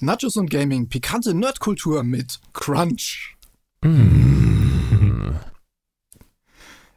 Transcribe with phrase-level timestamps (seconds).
[0.00, 3.36] Nachos und Gaming, pikante Nerdkultur mit Crunch.
[3.82, 5.36] Mm.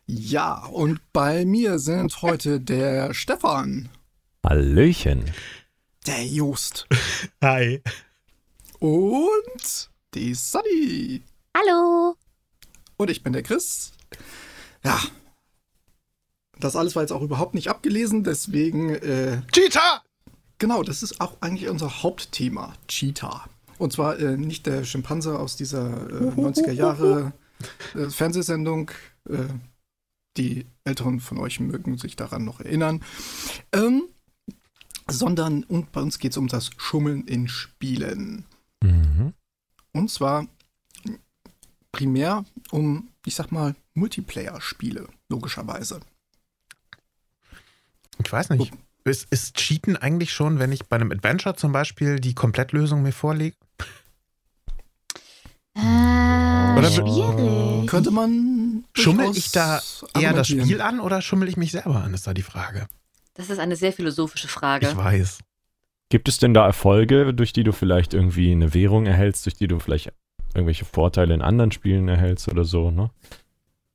[0.08, 3.90] Ja, und bei mir sind heute der Stefan,
[4.44, 5.32] Hallöchen.
[6.08, 6.88] der Just
[7.42, 7.82] Hi.
[8.80, 11.22] und die Sunny.
[11.56, 12.16] Hallo.
[12.96, 13.92] Und ich bin der Chris.
[14.84, 15.00] Ja.
[16.60, 20.02] Das alles war jetzt auch überhaupt nicht abgelesen, deswegen, äh, Cheetah!
[20.58, 23.50] Genau, das ist auch eigentlich unser Hauptthema, Cheetah.
[23.78, 27.34] Und zwar äh, nicht der Schimpanse aus dieser äh, 90er Jahre
[27.96, 28.92] äh, Fernsehsendung.
[29.30, 29.46] Äh,
[30.38, 33.04] die Älteren von euch mögen sich daran noch erinnern.
[33.74, 34.04] Ähm,
[35.10, 38.46] sondern und bei uns geht es um das Schummeln in Spielen.
[38.84, 39.34] Mhm.
[39.94, 40.48] Und zwar
[41.92, 46.02] primär um, ich sag mal, Multiplayer-Spiele, logischerweise.
[48.24, 48.74] Ich weiß nicht.
[49.08, 53.14] Ist, ist Cheaten eigentlich schon, wenn ich bei einem Adventure zum Beispiel die Komplettlösung mir
[53.14, 53.56] vorlege?
[55.76, 55.80] Äh,
[56.78, 57.88] Oder- schwierig.
[57.88, 58.84] Könnte man.
[58.94, 59.82] Schummel ich da
[60.20, 60.48] eher das.
[60.48, 62.88] Spiel an oder schummel ich mich selber an, ist da die Frage.
[63.34, 64.88] Das ist eine sehr philosophische Frage.
[64.88, 65.40] Ich weiß.
[66.10, 69.68] Gibt es denn da Erfolge, durch die du vielleicht irgendwie eine Währung erhältst, durch die
[69.68, 70.12] du vielleicht
[70.54, 73.10] irgendwelche Vorteile in anderen Spielen erhältst oder so, ne?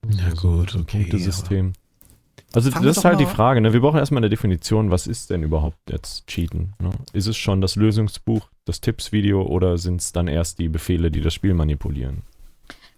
[0.08, 1.72] Ja gut, okay, Punktesystem.
[2.54, 3.72] Also Fangen das ist halt die Frage, ne?
[3.72, 6.74] Wir brauchen erstmal eine Definition, was ist denn überhaupt jetzt Cheaten?
[6.80, 6.90] Ne?
[7.12, 11.20] Ist es schon das Lösungsbuch, das Tippsvideo oder sind es dann erst die Befehle, die
[11.20, 12.22] das Spiel manipulieren?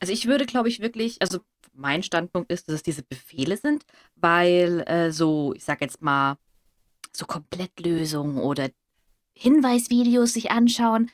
[0.01, 1.39] Also ich würde, glaube ich, wirklich, also
[1.73, 3.85] mein Standpunkt ist, dass es diese Befehle sind,
[4.17, 6.37] weil äh, so, ich sag jetzt mal,
[7.13, 8.71] so Komplettlösungen oder
[9.35, 11.11] Hinweisvideos sich anschauen,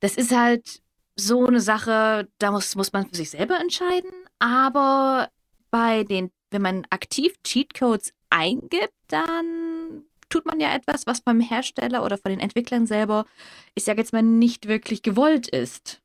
[0.00, 0.82] das ist halt
[1.16, 4.10] so eine Sache, da muss, muss man für sich selber entscheiden.
[4.38, 5.30] Aber
[5.70, 12.04] bei den, wenn man aktiv Cheatcodes eingibt, dann tut man ja etwas, was beim Hersteller
[12.04, 13.26] oder von den Entwicklern selber,
[13.74, 16.00] ich sage jetzt mal, nicht wirklich gewollt ist.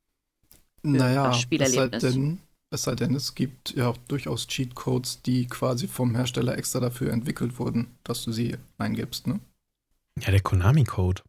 [0.82, 2.02] Naja, das es sei, Spielerlebnis.
[2.02, 2.38] denn,
[2.70, 7.12] es sei denn, es gibt ja auch durchaus Cheatcodes, die quasi vom Hersteller extra dafür
[7.12, 9.40] entwickelt wurden, dass du sie eingibst, ne?
[10.20, 11.22] Ja, der Konami-Code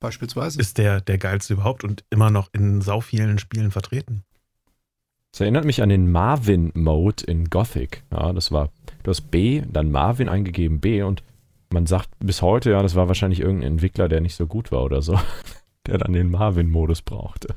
[0.00, 0.60] Beispielsweise.
[0.60, 4.24] ist der, der geilste überhaupt und immer noch in sau vielen Spielen vertreten.
[5.34, 8.04] Das erinnert mich an den Marvin-Mode in Gothic.
[8.12, 8.70] Ja, das war,
[9.02, 11.24] du hast B, dann Marvin eingegeben, B und
[11.72, 14.84] man sagt bis heute, ja, das war wahrscheinlich irgendein Entwickler, der nicht so gut war
[14.84, 15.18] oder so,
[15.88, 17.56] der dann den Marvin-Modus brauchte.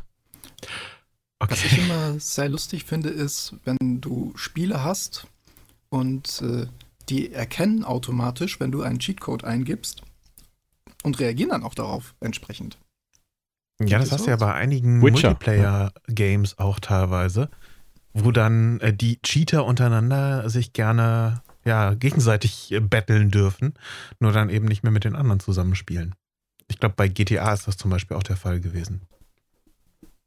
[1.38, 5.27] Was ich immer sehr lustig finde, ist, wenn du Spiele hast
[5.89, 6.65] und äh,
[7.09, 10.01] die erkennen automatisch, wenn du einen Cheatcode eingibst
[11.03, 12.79] und reagieren dann auch darauf entsprechend.
[13.79, 17.51] Ja, das hast du ja bei einigen Witcher, Multiplayer-Games auch teilweise,
[18.23, 23.73] wo dann äh, die Cheater untereinander sich gerne ja, gegenseitig äh, betteln dürfen,
[24.19, 26.16] nur dann eben nicht mehr mit den anderen zusammenspielen.
[26.67, 29.01] Ich glaube, bei GTA ist das zum Beispiel auch der Fall gewesen.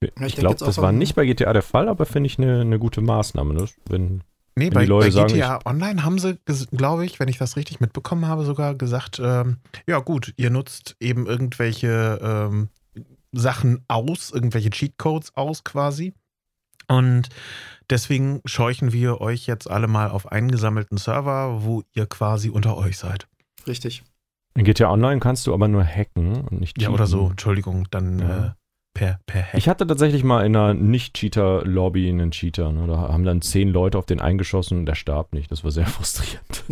[0.01, 2.79] Ich ich glaube, das war nicht bei GTA der Fall, aber finde ich eine eine
[2.79, 3.53] gute Maßnahme.
[3.53, 3.67] Ne?
[3.87, 4.23] Wenn,
[4.57, 6.39] Nee, Wenn bei, die Leute bei sagen, GTA Online haben sie,
[6.73, 10.97] glaube ich, wenn ich das richtig mitbekommen habe, sogar gesagt, ähm, ja gut, ihr nutzt
[11.01, 12.69] eben irgendwelche ähm,
[13.33, 16.15] Sachen aus, irgendwelche Cheatcodes aus quasi.
[16.91, 17.29] Und
[17.89, 22.77] deswegen scheuchen wir euch jetzt alle mal auf einen gesammelten Server, wo ihr quasi unter
[22.77, 23.27] euch seid.
[23.67, 24.03] Richtig.
[24.57, 26.95] in GTA Online kannst du aber nur hacken und nicht Ja, cheaten.
[26.95, 28.47] oder so, Entschuldigung, dann Ja.
[28.47, 28.51] äh,
[28.95, 29.55] per, per Hack.
[29.55, 32.73] Ich hatte tatsächlich mal in einer Nicht-Cheater-Lobby einen Cheater.
[32.73, 32.87] Ne?
[32.89, 35.51] Da haben dann zehn Leute auf den eingeschossen und der starb nicht.
[35.53, 36.65] Das war sehr frustrierend.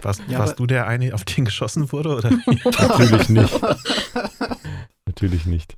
[0.00, 2.16] warst Ja, warst du der eine, auf den geschossen wurde?
[2.16, 2.30] Oder?
[2.64, 3.60] Natürlich nicht.
[5.06, 5.76] Natürlich nicht.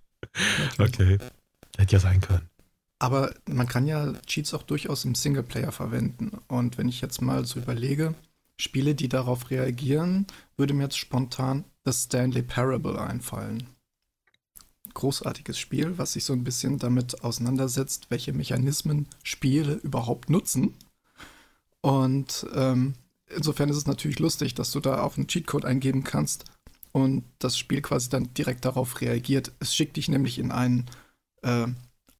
[0.78, 1.18] okay.
[1.78, 2.48] Hätte ja sein können.
[2.98, 6.38] Aber man kann ja Cheats auch durchaus im Singleplayer verwenden.
[6.48, 8.14] Und wenn ich jetzt mal so überlege,
[8.56, 13.68] Spiele, die darauf reagieren, würde mir jetzt spontan das Stanley Parable einfallen.
[14.94, 20.74] Großartiges Spiel, was sich so ein bisschen damit auseinandersetzt, welche Mechanismen Spiele überhaupt nutzen.
[21.80, 22.94] Und ähm,
[23.34, 26.44] insofern ist es natürlich lustig, dass du da auf einen Cheatcode eingeben kannst
[26.92, 29.52] und das Spiel quasi dann direkt darauf reagiert.
[29.58, 30.86] Es schickt dich nämlich in einen
[31.42, 31.66] äh,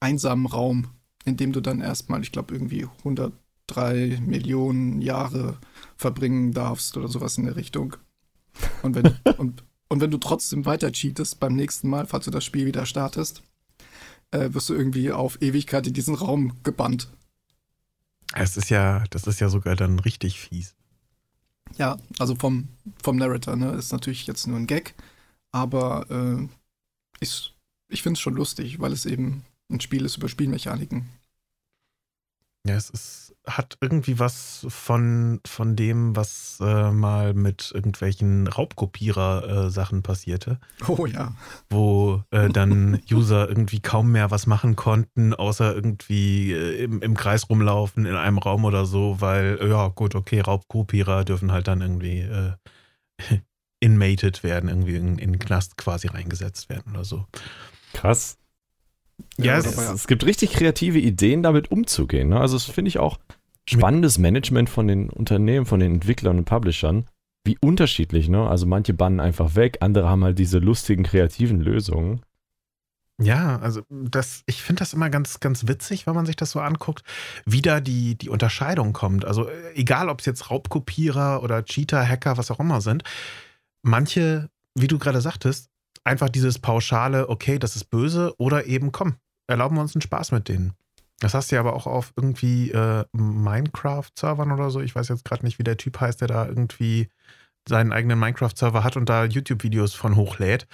[0.05, 0.89] einsamen Raum,
[1.25, 5.59] in dem du dann erstmal, ich glaube, irgendwie 103 Millionen Jahre
[5.97, 7.97] verbringen darfst oder sowas in der Richtung.
[8.83, 12.45] Und wenn, und, und wenn du trotzdem weiter cheatest beim nächsten Mal, falls du das
[12.45, 13.43] Spiel wieder startest,
[14.31, 17.09] äh, wirst du irgendwie auf Ewigkeit in diesen Raum gebannt.
[18.35, 20.75] Es ist ja, das ist ja sogar dann richtig fies.
[21.79, 22.69] Ja, also vom,
[23.03, 24.95] vom Narrator, ne, ist natürlich jetzt nur ein Gag,
[25.51, 26.47] aber äh,
[27.21, 27.55] ich,
[27.89, 31.09] ich finde es schon lustig, weil es eben ein Spiel ist über Spielmechaniken.
[32.67, 40.03] Ja, es ist, hat irgendwie was von, von dem, was äh, mal mit irgendwelchen Raubkopierer-Sachen
[40.03, 41.35] passierte, Oh ja.
[41.69, 47.15] wo äh, dann User irgendwie kaum mehr was machen konnten, außer irgendwie äh, im, im
[47.15, 51.69] Kreis rumlaufen in einem Raum oder so, weil, äh, ja, gut, okay, Raubkopierer dürfen halt
[51.69, 52.53] dann irgendwie äh,
[53.81, 57.27] inmated werden, irgendwie in, in den Knast quasi reingesetzt werden oder so.
[57.93, 58.39] Krass.
[59.37, 62.29] Ja, es, Es, gibt richtig kreative Ideen, damit umzugehen.
[62.29, 62.41] Ne?
[62.41, 63.19] Also, das finde ich auch
[63.69, 67.07] spannendes Management von den Unternehmen, von den Entwicklern und Publishern.
[67.45, 68.49] Wie unterschiedlich, ne?
[68.49, 72.23] Also, manche bannen einfach weg, andere haben halt diese lustigen, kreativen Lösungen.
[73.21, 76.61] Ja, also das, ich finde das immer ganz, ganz witzig, wenn man sich das so
[76.61, 77.05] anguckt,
[77.47, 79.25] wie da die, die Unterscheidung kommt.
[79.25, 83.05] Also egal, ob es jetzt Raubkopierer oder Cheater, Hacker, was auch immer sind,
[83.83, 85.71] manche, wie du gerade sagtest,
[86.05, 89.17] einfach dieses pauschale, okay, das ist böse oder eben, komm,
[89.47, 90.75] erlauben wir uns einen Spaß mit denen.
[91.21, 94.81] Das hast du ja aber auch auf irgendwie äh, Minecraft-Servern oder so.
[94.81, 97.09] Ich weiß jetzt gerade nicht, wie der Typ heißt, der da irgendwie
[97.69, 100.67] seinen eigenen Minecraft-Server hat und da YouTube-Videos von hochlädt.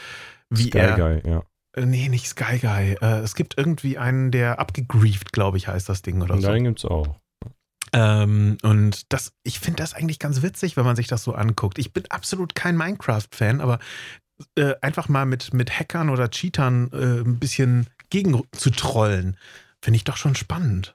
[0.49, 1.43] Wie Sky er, Guy, ja.
[1.77, 2.97] äh, Nee, nicht Sky Guy.
[3.01, 6.53] Äh, es gibt irgendwie einen, der abgegrieft, glaube ich, heißt das Ding oder Und so.
[6.53, 7.21] den gibt's auch.
[7.93, 11.79] Ähm, und das, ich finde das eigentlich ganz witzig, wenn man sich das so anguckt.
[11.79, 13.79] Ich bin absolut kein Minecraft-Fan, aber
[14.57, 19.37] äh, einfach mal mit, mit Hackern oder Cheatern äh, ein bisschen gegen zu trollen,
[19.83, 20.95] finde ich doch schon spannend.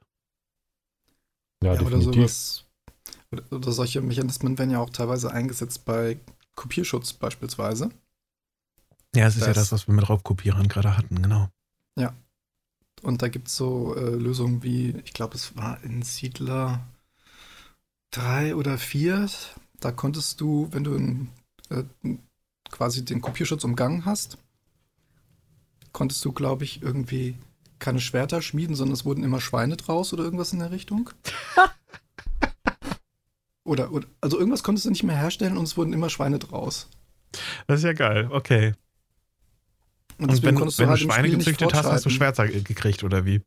[1.63, 2.65] Ja, Ja, oder sowas.
[3.51, 6.19] Oder, solche Mechanismen werden ja auch teilweise eingesetzt bei
[6.55, 7.89] Kopierschutz beispielsweise.
[9.15, 11.49] Ja, es ist ja Das- das, was wir mit Raubkopierern gerade hatten, genau.
[13.03, 16.87] Und da gibt es so äh, Lösungen wie, ich glaube, es war in Siedler
[18.11, 19.29] 3 oder 4.
[19.79, 21.29] Da konntest du, wenn du ein,
[21.69, 21.83] äh,
[22.71, 24.37] quasi den Kopierschutz umgangen hast,
[25.91, 27.37] konntest du, glaube ich, irgendwie
[27.79, 31.09] keine Schwerter schmieden, sondern es wurden immer Schweine draus oder irgendwas in der Richtung.
[33.63, 36.89] oder, oder, also irgendwas konntest du nicht mehr herstellen und es wurden immer Schweine draus.
[37.67, 38.73] Das ist ja geil, okay.
[40.17, 42.09] Und, Und deswegen wenn, konntest wenn du halt Schweine gezüchtet hast, hast du.
[42.09, 43.41] Schwerter ge- gekriegt, oder wie?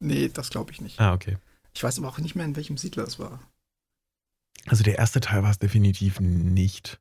[0.00, 1.00] Nee, das glaube ich nicht.
[1.00, 1.38] Ah, okay.
[1.74, 3.40] Ich weiß aber auch nicht mehr, in welchem Siedler es war.
[4.66, 7.00] Also der erste Teil war es definitiv nicht.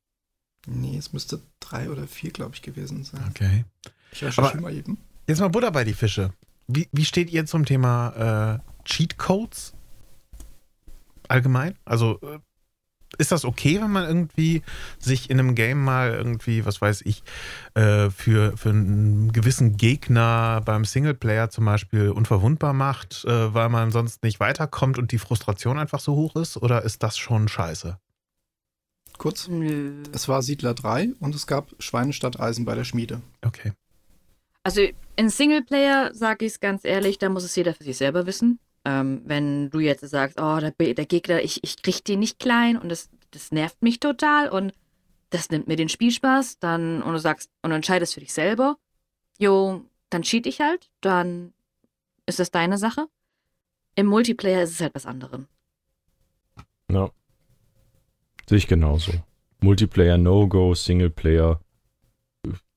[0.68, 3.24] Nee, es müsste drei oder vier, glaube ich, gewesen sein.
[3.30, 3.66] Okay.
[4.12, 4.98] Ich recherchiere mal eben.
[5.28, 6.34] Jetzt mal Butter bei die Fische.
[6.68, 9.74] Wie, wie steht ihr zum Thema äh, Cheatcodes
[11.28, 11.78] allgemein?
[11.86, 12.40] Also äh,
[13.18, 14.62] ist das okay, wenn man irgendwie
[15.00, 17.24] sich in einem Game mal irgendwie, was weiß ich,
[17.74, 23.92] äh, für, für einen gewissen Gegner beim Singleplayer zum Beispiel unverwundbar macht, äh, weil man
[23.92, 26.58] sonst nicht weiterkommt und die Frustration einfach so hoch ist?
[26.58, 27.98] Oder ist das schon scheiße?
[29.18, 29.48] Kurz.
[29.48, 30.04] Nö.
[30.14, 33.22] Es war Siedler 3 und es gab Schweine statt Eisen bei der Schmiede.
[33.42, 33.74] Okay.
[34.64, 34.82] Also
[35.16, 38.60] in Singleplayer sage ich es ganz ehrlich, da muss es jeder für sich selber wissen.
[38.86, 42.78] Ähm, wenn du jetzt sagst, oh, der, der Gegner, ich, ich krieg den nicht klein
[42.78, 44.74] und das, das nervt mich total und
[45.30, 48.78] das nimmt mir den Spielspaß, dann und du sagst und du entscheidest für dich selber,
[49.38, 51.54] jo, dann cheat ich halt, dann
[52.26, 53.08] ist das deine Sache.
[53.96, 55.42] Im Multiplayer ist es halt was anderes.
[56.90, 57.10] Ja.
[58.52, 59.14] Sehe ich genauso.
[59.62, 61.62] Multiplayer No-Go, Singleplayer.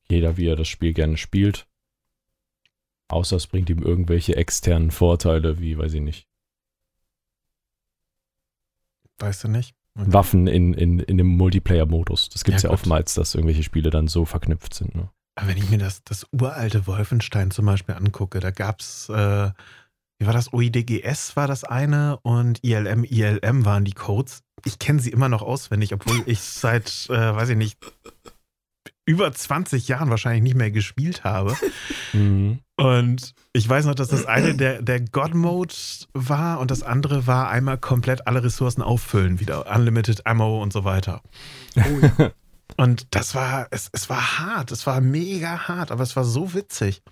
[0.08, 1.66] Jeder, wie er das Spiel gerne spielt.
[3.08, 6.28] Außer es bringt ihm irgendwelche externen Vorteile, wie, weiß ich nicht,
[9.18, 9.74] Weißt du nicht?
[9.98, 10.12] Okay.
[10.12, 12.28] Waffen in, in, in dem Multiplayer-Modus.
[12.28, 14.94] Das gibt es Ja, ja, oftmals, dass irgendwelche Spiele dann so verknüpft sind.
[14.94, 15.10] Ne?
[15.34, 19.50] Aber wenn ich mir das, das uralte Wolfenstein zum Beispiel angucke, da gab es, äh,
[20.18, 24.42] wie war das, OIDGS war das eine und ILM, ILM waren die Codes.
[24.64, 27.78] Ich kenne sie immer noch auswendig, obwohl ich seit, äh, weiß ich nicht,
[29.06, 31.54] über 20 Jahren wahrscheinlich nicht mehr gespielt habe.
[32.12, 32.60] Mhm.
[32.76, 35.74] Und ich weiß noch, dass das eine der, der God-Mode
[36.14, 40.84] war und das andere war einmal komplett alle Ressourcen auffüllen, wieder Unlimited Ammo und so
[40.84, 41.22] weiter.
[41.76, 42.30] Oh ja.
[42.76, 46.54] Und das war, es, es war hart, es war mega hart, aber es war so
[46.54, 47.02] witzig.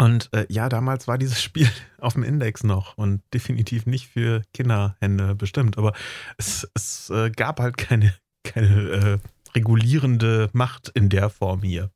[0.00, 4.42] Und äh, ja, damals war dieses Spiel auf dem Index noch und definitiv nicht für
[4.54, 5.92] Kinderhände bestimmt, aber
[6.36, 8.14] es, es äh, gab halt keine,
[8.44, 9.18] keine äh,
[9.56, 11.90] regulierende Macht in der Form hier.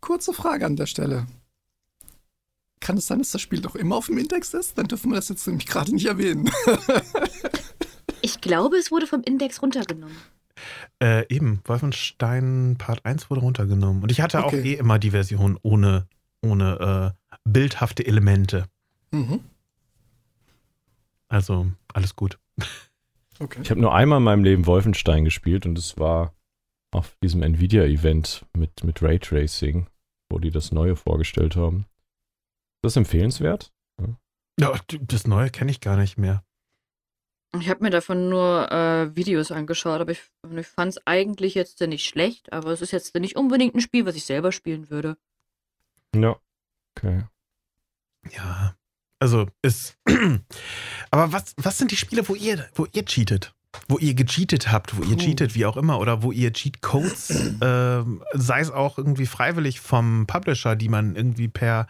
[0.00, 1.26] Kurze Frage an der Stelle.
[2.80, 4.78] Kann es sein, dass das Spiel noch immer auf dem Index ist?
[4.78, 6.48] Dann dürfen wir das jetzt nämlich gerade nicht erwähnen.
[8.20, 10.16] Ich glaube, es wurde vom Index runtergenommen.
[11.00, 14.02] Äh, eben, Wolfenstein Part 1 wurde runtergenommen.
[14.02, 14.72] Und ich hatte auch Okay.
[14.72, 16.08] eh immer die Version ohne,
[16.42, 18.66] ohne äh, bildhafte Elemente.
[19.10, 19.40] mhm.
[21.30, 22.38] Also alles gut.
[23.40, 23.60] Okay.
[23.62, 26.34] Ich habe nur einmal in meinem Leben Wolfenstein gespielt und es war
[26.90, 29.86] auf diesem Nvidia-Event mit, mit Raytracing,
[30.28, 31.86] wo die das Neue vorgestellt haben.
[32.76, 33.72] Ist das empfehlenswert?
[34.58, 36.42] Ja, das Neue kenne ich gar nicht mehr.
[37.58, 40.22] Ich habe mir davon nur äh, Videos angeschaut, aber ich,
[40.54, 44.04] ich fand es eigentlich jetzt nicht schlecht, aber es ist jetzt nicht unbedingt ein Spiel,
[44.04, 45.16] was ich selber spielen würde.
[46.14, 46.38] Ja.
[46.96, 47.24] Okay.
[48.30, 48.74] Ja,
[49.20, 49.96] also ist.
[51.10, 53.54] Aber was, was sind die Spiele, wo ihr, wo ihr cheatet?
[53.86, 55.22] Wo ihr gecheatet habt, wo ihr Puh.
[55.24, 60.26] cheatet, wie auch immer, oder wo ihr Cheatcodes, ähm, sei es auch irgendwie freiwillig vom
[60.26, 61.86] Publisher, die man irgendwie per,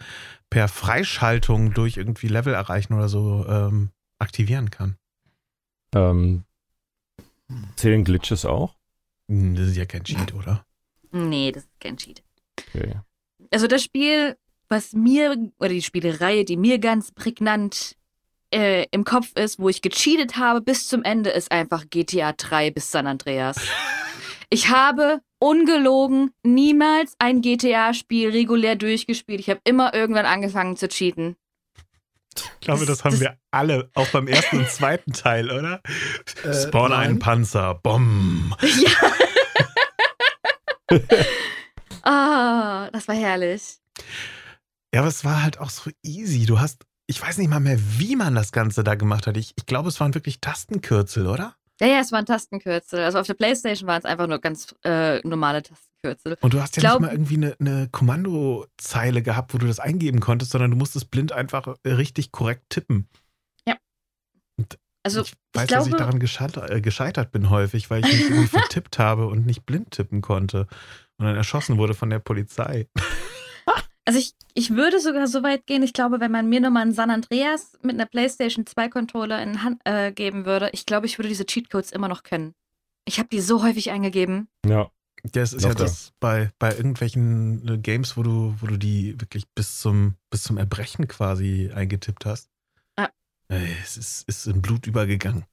[0.51, 4.97] per Freischaltung durch irgendwie Level erreichen oder so ähm, aktivieren kann.
[5.95, 6.45] Ähm,
[7.77, 8.75] zählen Glitches auch?
[9.29, 10.65] Hm, Das ist ja kein Cheat, oder?
[11.13, 12.23] Nee, das ist kein Cheat.
[12.75, 12.97] Okay.
[13.53, 14.37] Also das Spiel,
[14.69, 17.97] was mir, oder die Spielereihe, die mir ganz prägnant
[18.53, 22.71] äh, im Kopf ist, wo ich gecheatet habe bis zum Ende, ist einfach GTA 3
[22.71, 23.57] bis San Andreas.
[24.51, 29.41] Ich habe ungelogen niemals ein GTA-Spiel regulär durchgespielt.
[29.41, 31.37] Ich habe immer irgendwann angefangen zu cheaten.
[32.35, 35.83] Ich glaube, das haben wir alle, auch beim ersten und zweiten Teil, oder?
[36.45, 37.01] Äh, Spawn nein.
[37.01, 38.57] einen Panzer, Bomb.
[40.91, 40.99] Ja.
[42.03, 43.81] Ah, das war herrlich.
[44.95, 46.47] Ja, aber es war halt auch so easy.
[46.47, 49.37] Du hast, ich weiß nicht mal mehr, wie man das Ganze da gemacht hat.
[49.37, 51.57] Ich, ich glaube, es waren wirklich Tastenkürzel, oder?
[51.81, 53.01] Ja, ja, es waren Tastenkürzel.
[53.05, 56.37] Also auf der Playstation waren es einfach nur ganz äh, normale Tastenkürzel.
[56.41, 59.79] Und du hast ja Glaub- nicht mal irgendwie eine, eine Kommandozeile gehabt, wo du das
[59.79, 63.09] eingeben konntest, sondern du musstest blind einfach richtig korrekt tippen.
[65.05, 68.13] Also ich ich, weiß, dass ich glaube, daran gescheitert, äh, gescheitert bin häufig, weil ich
[68.13, 70.67] mich irgendwie vertippt habe und nicht blind tippen konnte
[71.17, 72.89] und dann erschossen wurde von der Polizei.
[74.09, 76.95] Also ich, ich würde sogar so weit gehen, ich glaube, wenn man mir nochmal einen
[76.95, 81.19] San Andreas mit einer Playstation 2 Controller in Hand äh, geben würde, ich glaube, ich
[81.19, 82.55] würde diese Cheatcodes immer noch können.
[83.05, 84.49] Ich habe die so häufig eingegeben.
[84.65, 84.91] Ja.
[85.25, 89.21] Das ist Doch, ja das bei, bei irgendwelchen äh, Games, wo du, wo du die
[89.21, 92.49] wirklich bis zum, bis zum Erbrechen quasi eingetippt hast.
[92.97, 93.11] Ah.
[93.49, 95.45] Es ist, ist in Blut übergegangen.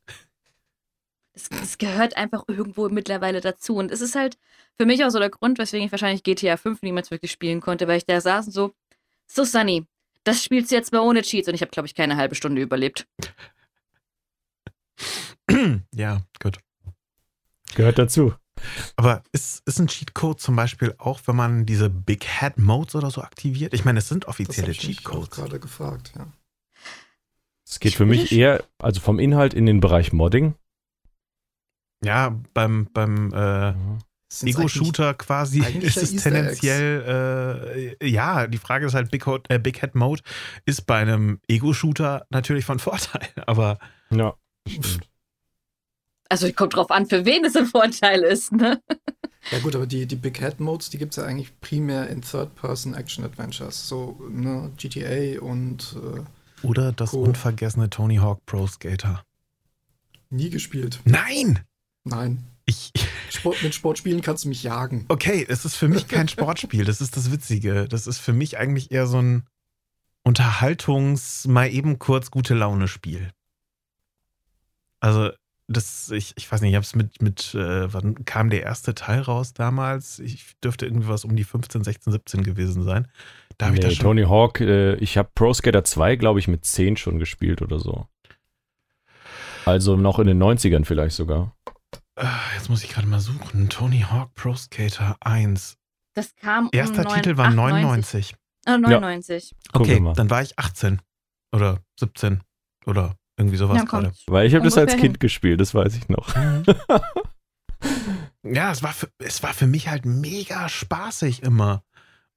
[1.35, 3.75] Es, es gehört einfach irgendwo mittlerweile dazu.
[3.75, 4.37] Und es ist halt
[4.77, 7.87] für mich auch so der Grund, weswegen ich wahrscheinlich GTA 5 niemals wirklich spielen konnte,
[7.87, 8.73] weil ich da saß und so,
[9.27, 9.85] so Sunny,
[10.23, 11.47] das spielst du jetzt mal ohne Cheats.
[11.47, 13.07] Und ich habe, glaube ich, keine halbe Stunde überlebt.
[15.93, 16.57] ja, gut.
[17.75, 18.33] Gehört dazu.
[18.95, 23.11] Aber ist, ist ein Cheatcode zum Beispiel auch, wenn man diese Big Head Modes oder
[23.11, 23.73] so aktiviert?
[23.73, 25.31] Ich meine, es sind Das offizielle habe ich Cheatcodes.
[25.31, 26.27] gerade gefragt, ja.
[27.67, 30.55] Es geht Ich für mich eher, also vom Inhalt in den Bereich Modding.
[32.05, 33.73] Ja, beim, beim äh,
[34.27, 36.23] Sind's Ego-Shooter quasi ist es Eggs?
[36.23, 40.21] tendenziell, äh, ja, die Frage ist halt, Big, Hot, äh, Big Head Mode
[40.65, 43.77] ist bei einem Ego-Shooter natürlich von Vorteil, aber
[44.11, 44.35] Ja.
[44.67, 45.07] Stimmt.
[46.27, 48.81] Also kommt drauf an, für wen es ein Vorteil ist, ne?
[49.51, 52.23] Ja gut, aber die, die Big Head Modes, die gibt es ja eigentlich primär in
[52.23, 53.87] Third-Person-Action-Adventures.
[53.87, 57.27] So ne, GTA und äh, oder das Cool.
[57.27, 59.23] unvergessene Tony Hawk Pro Skater.
[60.31, 60.99] nie gespielt.
[61.05, 61.59] Nein!
[62.05, 62.43] Nein.
[62.65, 62.91] Ich,
[63.29, 65.05] Sport, mit Sportspielen kannst du mich jagen.
[65.09, 67.87] okay, es ist für mich kein Sportspiel, das ist das Witzige.
[67.87, 69.43] Das ist für mich eigentlich eher so ein
[70.23, 73.29] Unterhaltungs-, mal eben kurz gute Laune-Spiel.
[74.99, 75.31] Also,
[75.67, 78.93] das, ich, ich weiß nicht, ich habe es mit, mit äh, wann kam der erste
[78.93, 80.19] Teil raus damals?
[80.19, 83.07] Ich dürfte irgendwie was um die 15, 16, 17 gewesen sein.
[83.57, 84.03] Da habe ich Nee, das schon.
[84.03, 87.79] Tony Hawk, äh, ich habe Pro Skater 2, glaube ich, mit 10 schon gespielt oder
[87.79, 88.07] so.
[89.65, 91.55] Also noch in den 90ern vielleicht sogar.
[92.15, 93.69] Ah, jetzt muss ich gerade mal suchen.
[93.69, 95.77] Tony Hawk Pro Skater 1.
[96.13, 98.35] Das kam Erster um neun- Titel war 98.
[98.35, 98.35] 99.
[98.65, 99.55] Ah, 99.
[99.73, 101.01] Gucken Okay, dann war ich 18
[101.51, 102.41] oder 17
[102.85, 104.13] oder irgendwie sowas Ja, gerade.
[104.27, 106.33] Weil ich habe das als Ungefähr Kind gespielt, das weiß ich noch.
[108.47, 111.83] Ja, es war, für, es war für mich halt mega spaßig immer.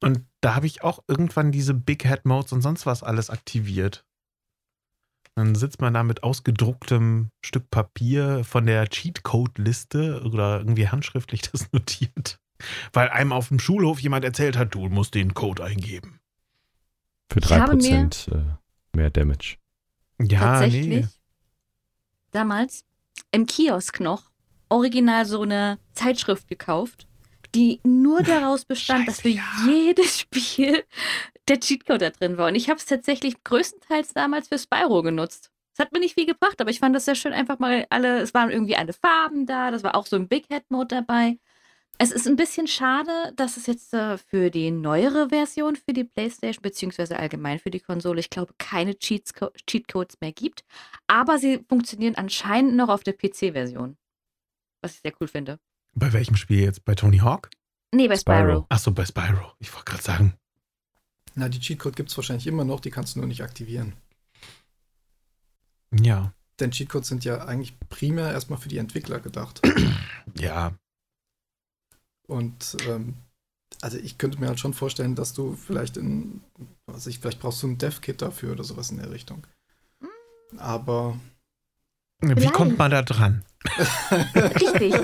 [0.00, 4.06] Und da habe ich auch irgendwann diese Big Head Modes und sonst was alles aktiviert.
[5.38, 11.72] Dann sitzt man da mit ausgedrucktem Stück Papier von der Cheatcode-Liste oder irgendwie handschriftlich das
[11.72, 12.40] notiert.
[12.92, 16.18] Weil einem auf dem Schulhof jemand erzählt hat, du musst den Code eingeben.
[17.30, 18.56] Für Ich habe 3% äh,
[18.96, 19.58] mehr Damage.
[20.20, 20.86] Ja, Tatsächlich.
[20.88, 21.08] nee.
[22.32, 22.84] Damals
[23.30, 24.32] im Kiosk noch
[24.68, 27.06] original so eine Zeitschrift gekauft,
[27.54, 29.72] die nur daraus bestand, dass für Scheiße, ja.
[29.72, 30.84] jedes Spiel
[31.48, 32.48] der Cheatcode da drin war.
[32.48, 35.50] Und ich habe es tatsächlich größtenteils damals für Spyro genutzt.
[35.72, 38.20] Es hat mir nicht viel gebracht, aber ich fand das sehr schön, einfach mal alle,
[38.20, 41.38] es waren irgendwie alle Farben da, das war auch so ein Big Head Mode dabei.
[42.00, 46.04] Es ist ein bisschen schade, dass es jetzt äh, für die neuere Version für die
[46.04, 49.32] PlayStation beziehungsweise allgemein für die Konsole, ich glaube, keine Cheats
[49.66, 50.64] Cheatcodes mehr gibt.
[51.08, 53.96] Aber sie funktionieren anscheinend noch auf der PC-Version.
[54.82, 55.58] Was ich sehr cool finde.
[55.94, 56.84] Bei welchem Spiel jetzt?
[56.84, 57.50] Bei Tony Hawk?
[57.94, 58.38] Nee, bei Spyro.
[58.38, 58.66] Spyro.
[58.68, 59.52] Achso, bei Spyro.
[59.58, 60.34] Ich wollte gerade sagen.
[61.34, 63.94] Na, die Cheatcode gibt es wahrscheinlich immer noch, die kannst du nur nicht aktivieren.
[65.92, 66.32] Ja.
[66.60, 69.60] Denn Cheatcodes sind ja eigentlich primär erstmal für die Entwickler gedacht.
[70.38, 70.74] Ja.
[72.26, 73.14] Und ähm,
[73.80, 76.42] also ich könnte mir halt schon vorstellen, dass du vielleicht in,
[76.86, 79.46] was weiß ich, vielleicht brauchst du ein Dev-Kit dafür oder sowas in der Richtung.
[80.58, 81.18] Aber
[82.20, 83.42] Wie kommt man da dran?
[84.34, 84.94] Richtig.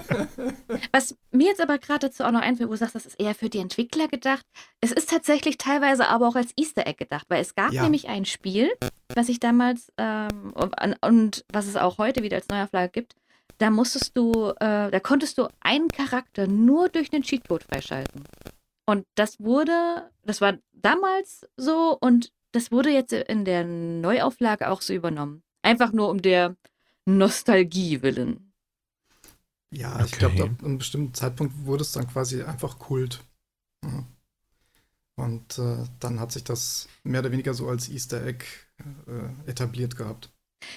[0.94, 3.34] Was mir jetzt aber gerade dazu auch noch einfällt, wo du sagst, das ist eher
[3.34, 4.46] für die Entwickler gedacht.
[4.80, 7.82] Es ist tatsächlich teilweise aber auch als Easter Egg gedacht, weil es gab Ja.
[7.82, 8.70] nämlich ein Spiel,
[9.12, 13.16] was ich damals ähm, und, und was es auch heute wieder als Neuauflage gibt.
[13.58, 18.22] Da musstest du, äh, da konntest du einen Charakter nur durch einen Cheatcode freischalten.
[18.86, 24.80] Und das wurde, das war damals so und das wurde jetzt in der Neuauflage auch
[24.80, 25.42] so übernommen.
[25.62, 26.54] Einfach nur um der
[27.04, 28.43] Nostalgie willen.
[29.76, 30.18] Ja, ich Okay.
[30.18, 33.22] glaube, ab einem bestimmten Zeitpunkt wurde es dann quasi einfach Kult.
[33.84, 34.04] Ja.
[35.16, 38.44] Und äh, dann hat sich das mehr oder weniger so als Easter Egg
[39.06, 40.30] äh, etabliert gehabt.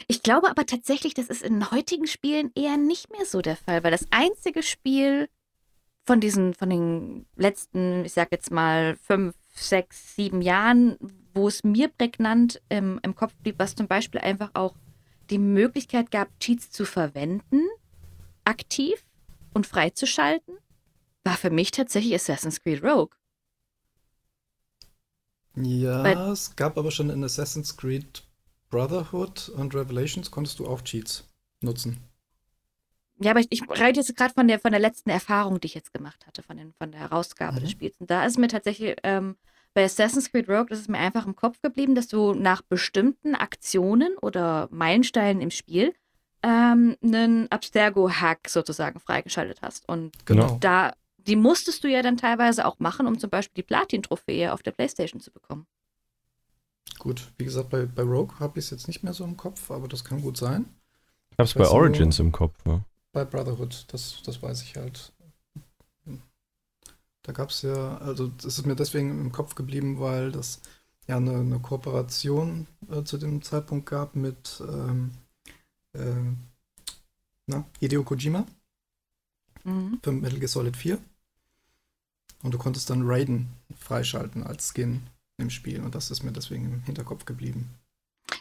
[0.07, 3.83] Ich glaube aber tatsächlich, das ist in heutigen Spielen eher nicht mehr so der Fall,
[3.83, 5.29] weil das einzige Spiel
[6.05, 10.97] von diesen, von den letzten, ich sag jetzt mal, fünf, sechs, sieben Jahren,
[11.33, 14.75] wo es mir prägnant im, im Kopf blieb, was zum Beispiel einfach auch
[15.29, 17.61] die Möglichkeit gab, Cheats zu verwenden,
[18.47, 19.05] aktiv
[19.53, 20.57] und freizuschalten,
[21.23, 23.15] war für mich tatsächlich Assassin's Creed Rogue.
[25.55, 28.23] Ja, Weil- es gab aber schon in Assassin's Creed
[28.69, 31.23] Brotherhood und Revelations konntest du auch Cheats
[31.61, 31.97] nutzen.
[33.19, 35.73] Ja, aber ich, ich rede jetzt gerade von der, von der letzten Erfahrung, die ich
[35.73, 37.61] jetzt gemacht hatte, von, den, von der Herausgabe Mhm.
[37.61, 37.95] des Spiels.
[37.99, 39.35] Und da ist mir tatsächlich ähm,
[39.73, 43.33] bei Assassin's Creed Rogue, das ist mir einfach im Kopf geblieben, dass du nach bestimmten
[43.33, 45.95] Aktionen oder Meilensteinen im Spiel
[46.47, 49.87] ähm, einen Abstergo-Hack sozusagen freigeschaltet hast.
[49.89, 50.57] Und Genau.
[50.61, 54.63] da, die musstest du ja dann teilweise auch machen, um zum Beispiel die Platin-Trophäe auf
[54.63, 55.67] der Playstation zu bekommen.
[56.99, 59.69] Gut, wie gesagt, bei, bei Rogue habe ich es jetzt nicht mehr so im Kopf,
[59.69, 60.65] aber das kann gut sein.
[61.31, 62.55] Ich hab's bei Weißt du, Origins im Kopf.
[62.65, 62.81] Ja.
[63.11, 65.11] Bei Brotherhood, das, das weiß ich halt.
[67.23, 70.61] Da gab es ja, also das ist mir deswegen im Kopf geblieben, weil das
[71.07, 75.12] ja eine, eine Kooperation äh, zu dem Zeitpunkt gab mit ähm,
[75.97, 76.38] ähm,
[77.47, 78.45] na, Hideo Kojima
[79.63, 79.99] Mhm.
[80.03, 80.97] für Metal Gear Solid 4.
[82.43, 85.01] Und du konntest dann Raiden freischalten als Skin
[85.38, 85.81] im Spiel.
[85.81, 87.69] Und das ist mir deswegen im Hinterkopf geblieben.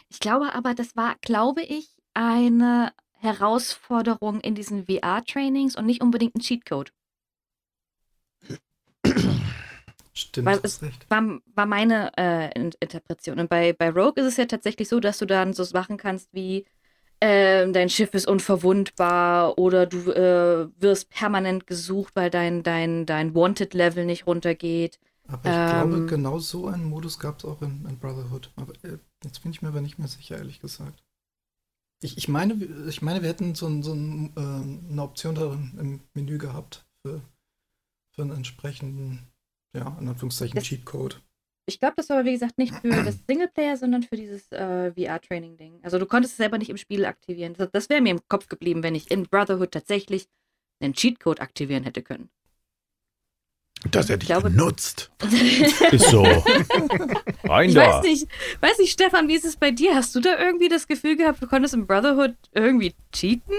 [0.09, 6.35] Ich glaube aber, das war, glaube ich, eine Herausforderung in diesen VR-Trainings und nicht unbedingt
[6.35, 6.91] ein Cheatcode.
[10.13, 11.05] Stimmt, Weil hast recht.
[11.09, 13.39] War, war meine äh, In- Interpretation.
[13.39, 16.33] Und bei, bei Rogue ist es ja tatsächlich so, dass du dann so Sachen kannst
[16.33, 16.65] wie
[17.21, 23.33] ähm, dein Schiff ist unverwundbar oder du äh, wirst permanent gesucht, weil dein, dein, dein
[23.35, 24.99] Wanted-Level nicht runtergeht.
[25.27, 28.51] Aber ich glaube, Ähm, genau so einen Modus gab es auch in, in Brotherhood.
[28.55, 31.03] Aber äh, jetzt bin ich mir aber nicht mehr sicher, ehrlich gesagt.
[32.01, 35.73] Ich, ich, meine, wir- ich meine, wir hätten so, so ein, äh, eine Option darin
[35.79, 37.21] im Menü gehabt für,
[38.13, 39.27] für einen entsprechenden,
[39.75, 41.21] ja, in Anführungszeichen Das- Cheatcode.
[41.69, 44.91] Ich glaube, das war aber wie gesagt nicht für das Singleplayer, sondern für dieses äh,
[44.93, 45.79] VR-Training-Ding.
[45.83, 47.55] Also du konntest es selber nicht im Spiel aktivieren.
[47.57, 50.27] Das, das wäre mir im Kopf geblieben, wenn ich in Brotherhood tatsächlich
[50.81, 52.29] einen Cheatcode aktivieren hätte können.
[53.91, 55.11] Das hätte ich glaube- benutzt.
[55.91, 56.23] Ist so.
[57.43, 57.97] Rein Ich da.
[57.97, 58.27] weiß nicht,
[58.61, 59.93] weiß nicht, Stefan, wie ist es bei dir?
[59.93, 63.53] Hast du da irgendwie das Gefühl gehabt, du konntest im Brotherhood irgendwie cheaten?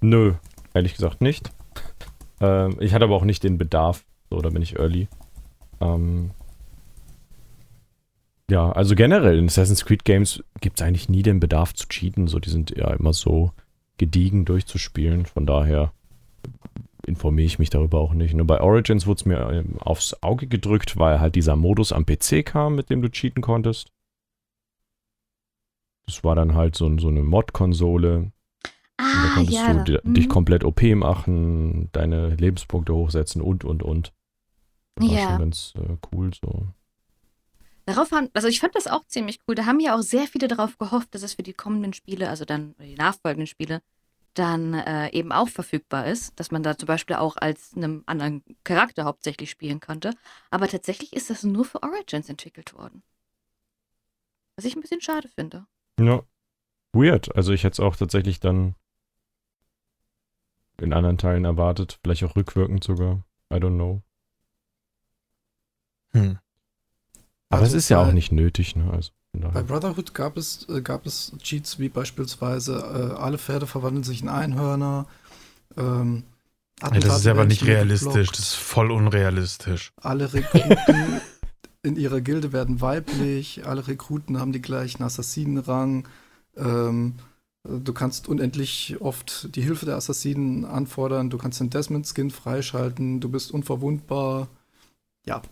[0.00, 0.34] Nö,
[0.74, 1.50] ehrlich gesagt nicht.
[2.40, 4.04] Ähm, ich hatte aber auch nicht den Bedarf.
[4.30, 5.08] So, da bin ich early.
[5.80, 6.30] Ähm,
[8.50, 12.26] ja, also generell in Assassin's Creed Games gibt es eigentlich nie den Bedarf zu cheaten.
[12.28, 13.52] So, die sind ja immer so
[13.98, 15.26] gediegen durchzuspielen.
[15.26, 15.92] Von daher
[17.06, 18.34] informiere ich mich darüber auch nicht.
[18.34, 22.04] Nur bei Origins wurde es mir ähm, aufs Auge gedrückt, weil halt dieser Modus am
[22.06, 23.92] PC kam, mit dem du cheaten konntest.
[26.06, 28.16] Das war dann halt so, so eine Mod-Konsole.
[28.18, 28.32] Und
[28.98, 29.74] da Ah, konntest ja.
[29.84, 30.14] du mhm.
[30.14, 34.12] dich komplett OP machen, deine Lebenspunkte hochsetzen und, und, und.
[34.94, 35.28] Das war Ja.
[35.30, 36.68] schon ganz äh, cool so.
[37.86, 39.54] Darauf haben, also ich fand das auch ziemlich cool.
[39.54, 42.44] Da haben ja auch sehr viele darauf gehofft, dass es für die kommenden Spiele, also
[42.44, 43.80] dann die nachfolgenden Spiele,
[44.34, 48.42] dann äh, eben auch verfügbar ist, dass man da zum Beispiel auch als einem anderen
[48.64, 50.10] Charakter hauptsächlich spielen konnte.
[50.50, 53.02] Aber tatsächlich ist das nur für Origins entwickelt worden.
[54.56, 55.66] Was ich ein bisschen schade finde.
[56.00, 56.22] Ja.
[56.92, 57.34] Weird.
[57.36, 58.74] Also ich hätte es auch tatsächlich dann
[60.80, 61.98] in anderen Teilen erwartet.
[62.02, 63.24] Vielleicht auch rückwirkend sogar.
[63.52, 64.02] I don't know.
[66.12, 66.38] Hm.
[67.48, 68.90] Aber Also es ist ja auch nicht nötig, ne?
[68.92, 69.62] Also Bei.
[69.62, 74.28] Brotherhood gab es, äh, gab es Cheats wie beispielsweise äh, alle Pferde verwandeln sich in
[74.28, 75.06] Einhörner.
[75.76, 76.24] Ähm,
[76.82, 78.08] Ja, das ist aber nicht realistisch.
[78.08, 79.92] geblockt, Das ist voll unrealistisch.
[80.00, 81.20] Alle Rekruten
[81.82, 86.08] in ihrer Gilde werden weiblich, alle Rekruten haben die gleichen Assassinenrang.
[86.56, 87.14] Ähm,
[87.64, 91.30] du kannst unendlich oft die Hilfe der Assassinen anfordern.
[91.30, 93.20] Du kannst den Desmond-Skin freischalten.
[93.20, 94.48] Du bist unverwundbar.
[95.26, 95.42] Ja,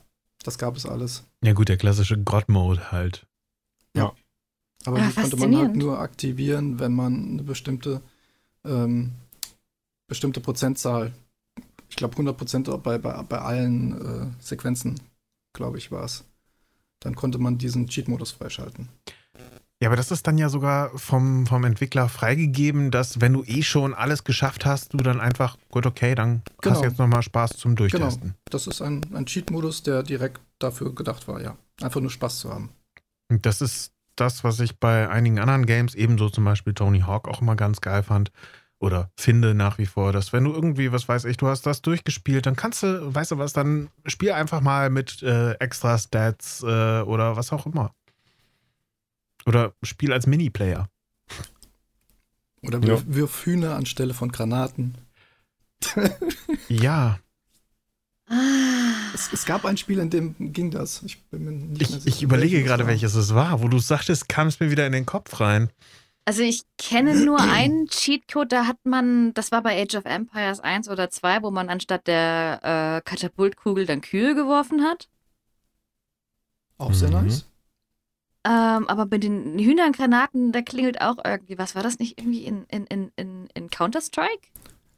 [0.47, 1.25] das gab es alles.
[1.43, 3.27] Ja, gut, der klassische God-Mode halt.
[4.85, 8.03] Aber Ja, die konnte man halt nur aktivieren, wenn man eine bestimmte,
[8.65, 9.13] ähm,
[10.07, 11.15] bestimmte Prozentzahl,
[11.89, 15.01] ich glaube 100 Prozent bei, bei, bei allen äh, Sequenzen,
[15.55, 16.25] glaube ich, war es.
[17.01, 18.89] Dann konnte man diesen Cheat-Modus freischalten.
[19.85, 23.61] Ja, aber das ist dann ja sogar vom, vom Entwickler freigegeben, dass wenn du eh
[23.61, 26.81] schon alles geschafft hast, du dann einfach, gut, okay, dann hast Genau.
[26.81, 27.89] du jetzt nochmal Spaß zum Genau.
[27.91, 28.35] Durchtesten.
[28.49, 31.59] Das ist ein, ein Cheat-Modus, der direkt dafür gedacht war, ja.
[31.83, 32.71] Einfach nur Spaß zu haben.
[33.31, 37.29] Und das ist das, was ich bei einigen anderen Games, ebenso zum Beispiel Tony Hawk,
[37.29, 38.33] auch immer ganz geil fand.
[38.79, 41.83] Oder finde nach wie vor, dass wenn du irgendwie, was weiß ich, du hast das
[41.83, 46.63] durchgespielt, dann kannst du, weißt du was, dann spiel einfach mal mit äh, extra Stats
[46.63, 47.93] äh, oder was auch immer.
[49.47, 50.89] Oder spiel als Miniplayer.
[52.63, 52.87] Oder Ja.
[52.89, 54.95] wirf, wirf Hühner anstelle von Granaten.
[56.69, 57.19] Ja,
[58.27, 61.03] Ah, Es, es gab ein Spiel, in dem ging das.
[61.03, 62.91] Ich, bin mir nicht mehr ich, sicher, ich überlege gerade, war.
[62.91, 63.63] welches es war.
[63.63, 65.69] Wo du sagtest, kam es mir wieder in den Kopf rein.
[66.25, 70.61] Also ich kenne nur einen Cheatcode, da hat man, das war bei Age of Empires
[70.61, 75.11] 1 oder 2, wo man anstatt der äh, Katapultkugel dann Kühe geworfen hat.
[76.79, 77.27] Auch sehr Mhm.
[77.27, 77.47] nice.
[78.47, 82.65] Ähm, aber mit den Hühnergranaten, da klingelt auch irgendwie, was war das nicht irgendwie in,
[82.65, 84.49] in, in, in, in Counter-Strike?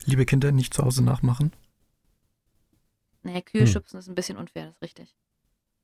[0.04, 1.52] Liebe Kinder, nicht zu Hause nachmachen.
[3.22, 3.66] Nee, Kühe Hm.
[3.68, 5.14] schubsen ist ein bisschen unfair, das ist richtig.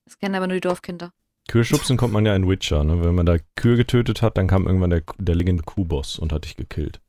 [0.04, 1.12] Das kennen aber nur die Dorfkinder.
[1.48, 3.04] Kühe schubsen kommt man ja in Witcher, ne?
[3.04, 6.44] Wenn man da Kühe getötet hat, dann kam irgendwann der, der liegende Kuhboss und hat
[6.44, 7.00] dich gekillt.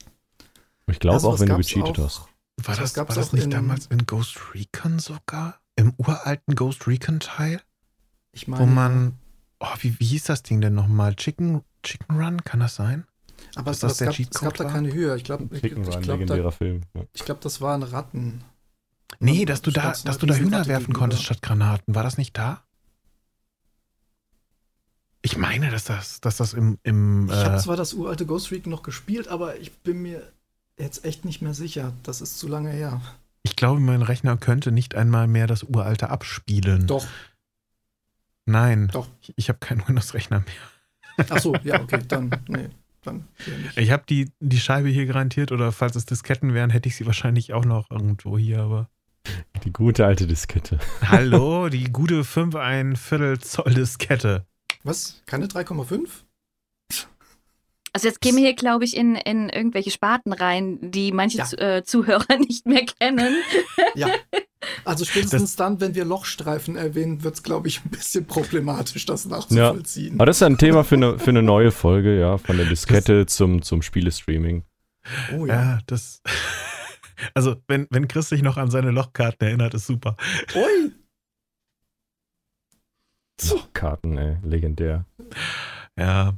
[0.87, 2.21] Ich glaube Also, auch, wenn du gecheatet auch- hast.
[2.57, 5.59] War Das war das auch nicht in- damals in Ghost Recon sogar?
[5.75, 7.61] Im uralten Ghost Recon Teil?
[8.31, 9.13] Ich Wo meine, man.
[9.65, 11.15] Oh, wie, wie hieß das Ding denn nochmal?
[11.15, 12.43] Chicken, Chicken Run?
[12.43, 13.05] Kann das sein?
[13.55, 14.71] aber es, das es, gab, es gab da war?
[14.71, 15.15] keine Höhe.
[15.15, 16.35] Ich glaube, ich, Chicken ich Run, glaub, da.
[16.35, 16.51] Ja.
[17.13, 18.43] ich glaub, das waren Ratten.
[19.19, 20.99] Nee, dass du da, dass du da Hühner Riesenratte werfen gegenüber.
[20.99, 21.95] konntest statt Granaten.
[21.95, 22.63] War das nicht da?
[25.21, 28.51] Ich meine, dass das, dass das im, im Ich habe äh, zwar das uralte Ghost
[28.51, 30.21] Recon noch gespielt, aber ich bin mir
[30.77, 31.93] jetzt echt nicht mehr sicher.
[32.03, 32.99] Das ist zu lange her.
[33.43, 36.87] ich glaube, mein Rechner könnte nicht einmal mehr das uralte abspielen.
[36.87, 37.05] Doch,
[38.45, 38.89] Nein.
[38.91, 39.07] Doch.
[39.21, 41.25] Ich, ich habe keinen Windows-Rechner mehr.
[41.29, 42.69] ach so, ja, okay, dann, nee,
[43.03, 43.27] dann.
[43.75, 47.05] Ich habe die, die Scheibe hier garantiert oder falls es Disketten wären, hätte ich sie
[47.05, 48.89] wahrscheinlich auch noch irgendwo hier, aber.
[49.63, 50.79] Die gute alte Diskette.
[51.01, 54.45] Hallo, die gute 5 ein Viertel Zoll Diskette.
[54.83, 55.21] Was?
[55.25, 56.09] Keine 3,5?
[57.95, 61.45] Also jetzt gehen wir hier, glaube ich, in, in irgendwelche Sparten rein, die manche Ja.
[61.45, 63.35] Zu- äh, Zuhörer nicht mehr kennen.
[63.95, 64.07] Ja.
[64.85, 69.25] Also spätestens dann, wenn wir Lochstreifen erwähnen, wird es, glaube ich, ein bisschen problematisch, das
[69.25, 70.15] nachzuvollziehen.
[70.15, 73.25] Aber das ist ein Thema für eine, für eine neue Folge, ja, von der Diskette
[73.25, 74.63] zum, zum Spielestreaming.
[75.37, 75.79] Oh Ja, ja.
[75.87, 76.21] das.
[77.33, 80.15] Also, wenn, wenn Chris sich noch an seine Lochkarten erinnert, ist super.
[80.55, 80.91] Ui!
[83.73, 85.05] Karten, ey, legendär.
[85.97, 86.33] Ja.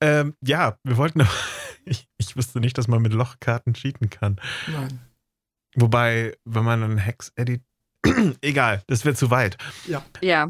[0.00, 1.20] Ähm, ja, wir wollten.
[1.20, 1.34] noch-
[1.86, 4.40] Ich, ich wüsste nicht, dass man mit Lochkarten cheaten kann.
[4.68, 5.00] Nein.
[5.74, 7.62] Wobei, wenn man einen Hex edit.
[8.40, 9.58] Egal, das wäre zu weit.
[9.86, 10.02] Ja.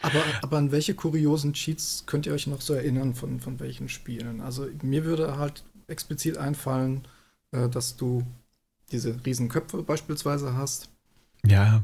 [0.00, 3.88] Aber, aber an welche kuriosen Cheats könnt ihr euch noch so erinnern von, von welchen
[3.88, 4.40] Spielen?
[4.40, 7.06] Also mir würde halt explizit einfallen,
[7.50, 8.24] äh, dass du
[8.92, 10.88] diese Riesenköpfe beispielsweise hast
[11.44, 11.82] Ja.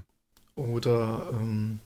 [0.55, 1.81] oder ähm,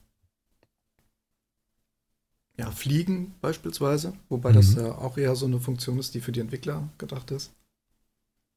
[2.58, 4.80] ja, Fliegen beispielsweise, wobei das Mhm.
[4.86, 7.52] ja auch eher so eine Funktion ist, die für die Entwickler gedacht ist.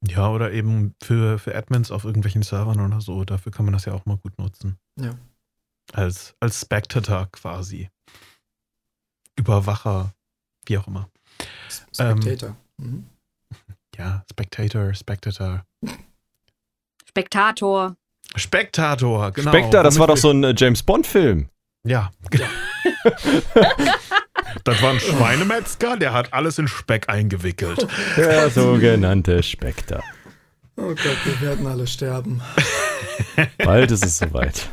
[0.07, 3.23] Ja, oder eben für, für Admins auf irgendwelchen Servern oder so.
[3.23, 4.77] Dafür kann man das ja auch mal gut nutzen.
[4.99, 5.13] Ja.
[5.93, 7.89] Als, als Spectator quasi.
[9.35, 10.13] Überwacher,
[10.65, 11.07] wie auch immer.
[11.67, 12.55] S- Ähm, Spectator.
[12.77, 13.05] Mhm.
[13.97, 15.63] Ja, Spectator, Spectator.
[17.07, 17.95] Spektator.
[18.35, 19.51] Spectator, genau.
[19.51, 21.49] Spectre, das war doch so ein äh, James Bond-Film.
[21.83, 22.11] Ja.
[24.63, 27.88] das war ein Schweinemetzger, der hat alles in Speck eingewickelt.
[28.17, 30.02] Der sogenannte Spectre.
[30.78, 32.41] Oh Gott, wir werden alle sterben.
[33.60, 34.70] Bald ist es soweit.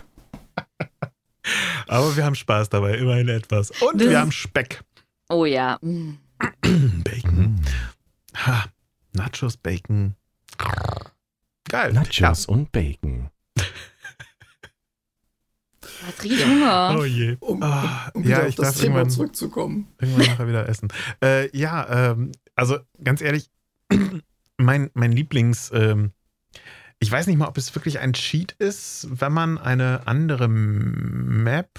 [1.86, 3.70] Aber wir haben Spaß dabei, immerhin etwas.
[3.82, 4.82] Und Das- wir haben Speck.
[5.28, 5.78] Oh ja.
[6.62, 7.60] Bacon.
[8.46, 8.64] Ha,
[9.12, 10.14] Nachos, Bacon.
[11.68, 11.92] Geil.
[11.92, 13.28] Nachos und Bacon.
[16.06, 16.64] Jetzt riech Hunger.
[16.66, 16.96] Ja.
[16.98, 17.36] Oh je.
[17.40, 19.88] Um, Ah, um wieder ja, auf das Thema zurückzukommen.
[20.00, 20.88] irgendwann nachher wieder essen.
[21.22, 23.50] Äh, ja, ähm, also ganz ehrlich,
[24.58, 26.12] mein, mein Lieblings, ähm,
[27.00, 31.78] ich weiß nicht mal, ob es wirklich ein Cheat ist, wenn man eine andere Map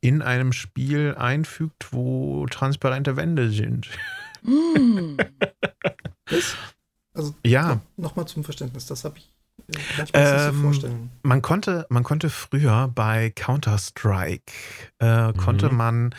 [0.00, 3.88] in einem Spiel einfügt, wo transparente Wände sind.
[4.42, 5.16] Mm.
[6.28, 6.56] Das,
[7.14, 9.32] also Ja, nochmal zum Verständnis, das habe ich
[10.12, 11.10] ähm, so vorstellen.
[11.22, 14.52] man konnte, man konnte früher bei Counter-Strike,
[14.98, 15.76] äh, konnte Mhm.
[15.76, 16.14] man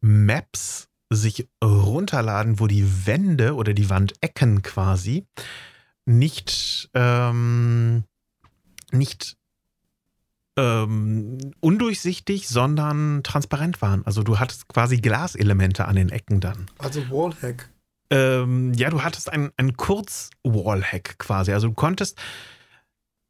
[0.00, 5.26] Maps sich runterladen, wo die Wände oder die Wandecken quasi
[6.06, 8.04] nicht, ähm,
[8.90, 9.36] nicht
[10.58, 14.04] ähm, undurchsichtig, sondern transparent waren.
[14.04, 16.66] Also du hattest quasi Glaselemente an den Ecken dann.
[16.78, 17.70] Also Wallhack.
[18.10, 21.52] Ähm, ja, du hattest ein, ein Kurz-Wallhack quasi.
[21.52, 22.18] Also du konntest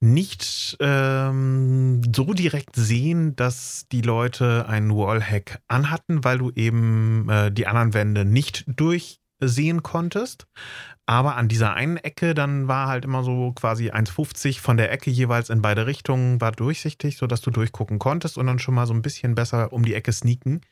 [0.02, 7.52] nicht ähm, so direkt sehen, dass die Leute einen Wallhack anhatten, weil du eben äh,
[7.52, 10.46] die anderen Wände nicht durchsehen konntest.
[11.06, 15.10] Aber an dieser einen Ecke, dann war halt immer so quasi 1,50 von der Ecke
[15.10, 18.94] jeweils in beide Richtungen, war durchsichtig, sodass du durchgucken konntest und dann schon mal so
[18.94, 20.62] ein bisschen besser um die Ecke sneaken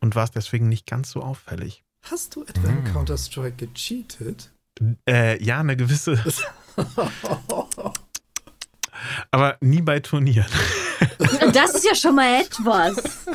[0.00, 1.82] und warst deswegen nicht ganz so auffällig.
[2.02, 2.90] Hast du etwa in Ah.
[2.92, 4.52] Counter-Strike gecheatet?
[5.08, 6.22] Äh, ja, eine gewisse,
[9.30, 10.46] aber nie bei Turnieren.
[11.52, 13.26] Das ist ja schon mal etwas.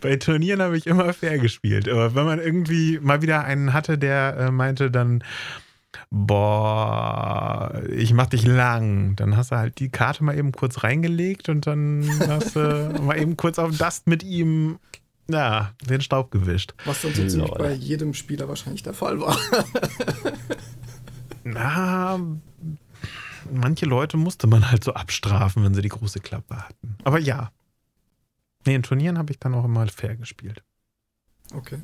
[0.00, 1.88] bei Turnieren habe ich immer fair gespielt.
[1.88, 5.24] Aber wenn man irgendwie mal wieder einen hatte, der äh, meinte dann,
[6.10, 11.48] boah, ich mach dich lang, dann hast du halt die Karte mal eben kurz reingelegt
[11.48, 12.60] und dann hast du
[13.02, 14.78] mal eben kurz auf Dust mit ihm,
[15.28, 16.74] ja, den Staub gewischt.
[16.84, 19.36] Was dann so ziemlich bei jedem Spieler wahrscheinlich der Fall war.
[21.44, 22.20] Na,
[23.52, 26.96] manche Leute musste man halt so abstrafen, wenn sie die große Klappe hatten.
[27.04, 27.52] Aber ja.
[28.66, 30.62] Nee, in Turnieren habe ich dann auch immer fair gespielt.
[31.54, 31.80] Okay.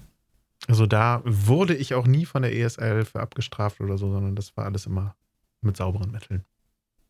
[0.69, 4.57] Also da wurde ich auch nie von der ESL für abgestraft oder so, sondern das
[4.57, 5.15] war alles immer
[5.61, 6.45] mit sauberen Mitteln.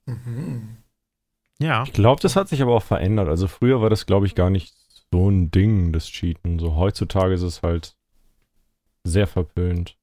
[0.06, 0.76] Mhm.
[1.58, 1.84] Ja.
[1.84, 3.28] Ich glaube, das hat sich aber auch verändert.
[3.28, 4.74] Also früher war das, glaube ich, gar nicht
[5.10, 6.58] so ein Ding, das Cheaten.
[6.58, 7.96] So heutzutage ist es halt
[9.04, 9.96] sehr verpönt.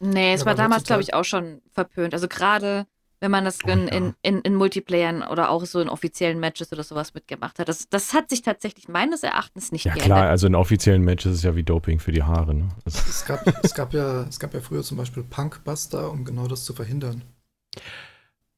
[0.00, 2.14] Nee, es Ja, war damals, glaube ich, auch schon verpönt.
[2.14, 2.86] Also gerade,
[3.24, 3.94] wenn man das Oh, in, ja.
[3.94, 7.70] in, in, in Multiplayern oder auch so in offiziellen Matches oder sowas mitgemacht hat.
[7.70, 10.18] Das, das hat sich tatsächlich meines Erachtens nicht Ja geändert.
[10.18, 12.54] klar, also in offiziellen Matches ist es ja wie Doping für die Haare.
[12.54, 12.68] Ne?
[12.84, 16.46] Das, Es, gab, es, gab ja, es gab ja früher zum Beispiel Punkbuster, um genau
[16.48, 17.22] das zu verhindern.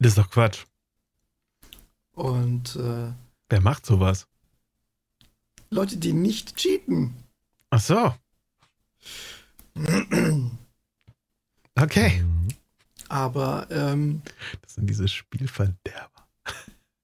[0.00, 0.64] Das ist doch Quatsch.
[2.14, 3.12] Und äh,
[3.48, 4.26] Wer macht sowas?
[5.70, 7.14] Leute, die nicht cheaten.
[7.70, 8.12] Ach so.
[11.79, 12.22] Okay.
[12.22, 12.48] Mhm.
[13.08, 14.22] Aber ähm,
[14.62, 16.26] Das sind diese Spielverderber.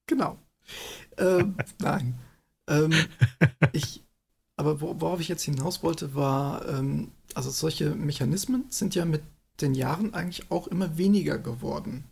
[0.07, 0.39] Genau.
[1.19, 2.19] ähm, nein.
[2.69, 2.93] Ähm,
[3.73, 4.03] ich,
[4.57, 9.23] aber wo, worauf ich jetzt hinaus wollte, war, ähm, also solche Mechanismen sind ja mit
[9.61, 12.05] den Jahren eigentlich auch immer weniger geworden.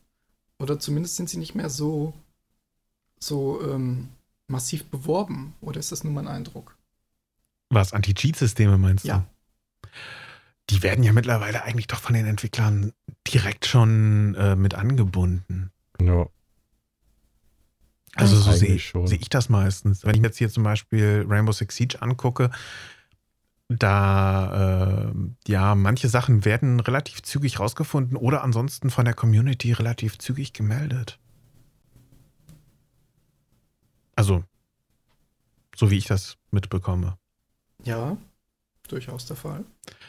[0.59, 2.13] Oder zumindest sind sie nicht mehr so,
[3.19, 4.11] so ähm,
[4.47, 5.55] massiv beworben.
[5.61, 6.77] Oder ist das nur mein Eindruck?
[7.71, 9.27] Was, Anti-Cheat-Systeme meinst Ja.
[10.71, 12.93] Die werden ja mittlerweile eigentlich doch von den Entwicklern
[13.27, 15.73] direkt schon äh, mit angebunden.
[16.01, 16.29] Ja.
[18.15, 20.05] Also so sehe seh ich das meistens.
[20.05, 22.51] Wenn ich mir jetzt hier zum Beispiel Rainbow Six Siege angucke,
[23.69, 25.13] da, äh,
[25.47, 31.21] ja, manche Sachen werden relativ zügig rausgefunden oder ansonsten von der Community relativ zügig gemeldet.
[34.17, 34.45] Also,
[35.77, 37.17] so wie ich das mitbekomme.
[37.85, 38.17] Ja,
[38.91, 39.65] durchaus der Fall.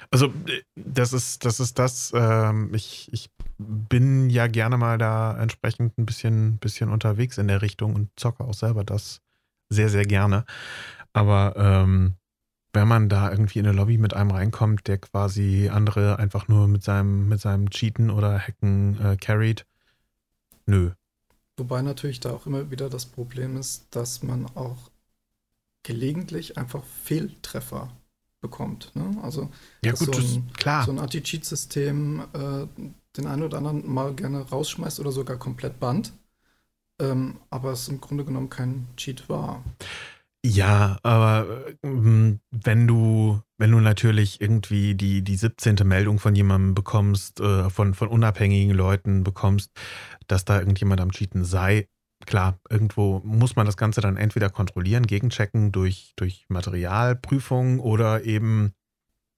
[0.10, 5.38] Also, äh, das ist das, ist das ähm, ich, ich bin ja gerne mal da
[5.38, 9.22] entsprechend ein bisschen, bisschen unterwegs in der Richtung und zocke auch selber das
[9.70, 10.46] sehr, sehr gerne.
[11.14, 12.16] Aber ähm,
[12.74, 16.68] wenn man da irgendwie in eine Lobby mit einem reinkommt, der quasi andere einfach nur
[16.68, 19.66] mit seinem, mit seinem Cheaten oder Hacken äh, carried,
[20.66, 20.92] nö.
[21.58, 24.90] Wobei natürlich da auch immer wieder das Problem ist, dass man auch
[25.84, 27.92] gelegentlich einfach Fehltreffer
[28.42, 28.92] bekommt.
[28.96, 29.18] Ne?
[29.22, 29.50] Also
[29.84, 30.84] Ja, gut, so ein- klar.
[30.86, 32.68] so ein Anti-Cheat-System äh,
[33.18, 36.14] den einen oder anderen mal gerne rausschmeißt oder sogar komplett bannt.
[37.00, 39.64] Ähm, aber es im Grunde genommen kein Cheat war.
[40.44, 45.76] Ja, aber ähm, wenn du, wenn du natürlich irgendwie die, die 17.
[45.84, 49.72] Meldung von jemandem bekommst, äh, von, von unabhängigen Leuten bekommst,
[50.28, 51.88] dass da irgendjemand am Cheaten sei,
[52.26, 58.74] klar, irgendwo muss man das Ganze dann entweder kontrollieren, gegenchecken durch, durch Materialprüfung oder eben,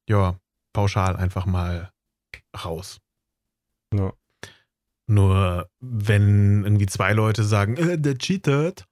[0.07, 0.39] ja,
[0.73, 1.91] pauschal einfach mal
[2.63, 2.99] raus.
[3.93, 4.13] Ja.
[5.07, 8.85] Nur wenn irgendwie zwei Leute sagen, äh, der cheatet,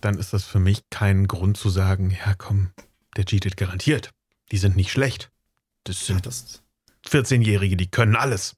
[0.00, 2.70] dann ist das für mich kein Grund zu sagen, ja komm,
[3.16, 4.12] der cheatet garantiert.
[4.52, 5.32] Die sind nicht schlecht.
[5.84, 6.62] Das Ja, sind das,
[7.06, 8.56] 14-Jährige, die können alles.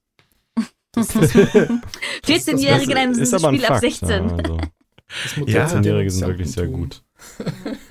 [0.93, 3.81] das, das, 14-Jährige in einem Spiel ab Fakt.
[3.81, 4.09] 16.
[4.09, 7.03] Ja, also das Ja, 14-Jährige sind wirklich sehr gut.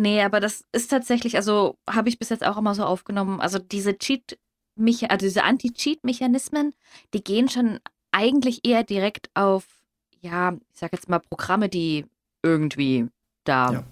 [0.00, 3.38] Nee, aber das ist tatsächlich, also habe ich bis jetzt auch immer so aufgenommen.
[3.38, 4.38] Also diese Cheat,
[4.78, 6.72] also diese Anti-Cheat-Mechanismen,
[7.12, 9.64] die gehen schon eigentlich eher direkt auf,
[10.20, 12.06] ja, ich sag jetzt mal Programme, die
[12.42, 13.08] irgendwie
[13.44, 13.84] da ja.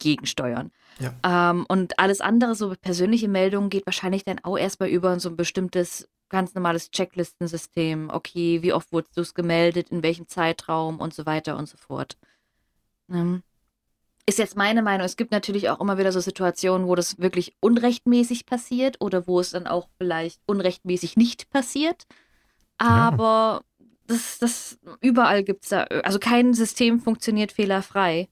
[0.00, 0.72] gegensteuern.
[0.98, 1.50] Ja.
[1.50, 5.36] Ähm, und alles andere, so persönliche Meldungen, geht wahrscheinlich dann auch erstmal über so ein
[5.36, 8.10] bestimmtes, ganz normales Checklistensystem.
[8.10, 11.76] Okay, wie oft wurdest du es gemeldet, in welchem Zeitraum und so weiter und so
[11.76, 12.16] fort.
[13.10, 13.42] Ähm,
[14.26, 15.04] ist jetzt meine Meinung.
[15.04, 19.40] Es gibt natürlich auch immer wieder so Situationen, wo das wirklich unrechtmäßig passiert oder wo
[19.40, 22.06] es dann auch vielleicht unrechtmäßig nicht passiert.
[22.78, 23.86] Aber ja.
[24.06, 28.28] das, das überall gibt es da, also kein System funktioniert fehlerfrei.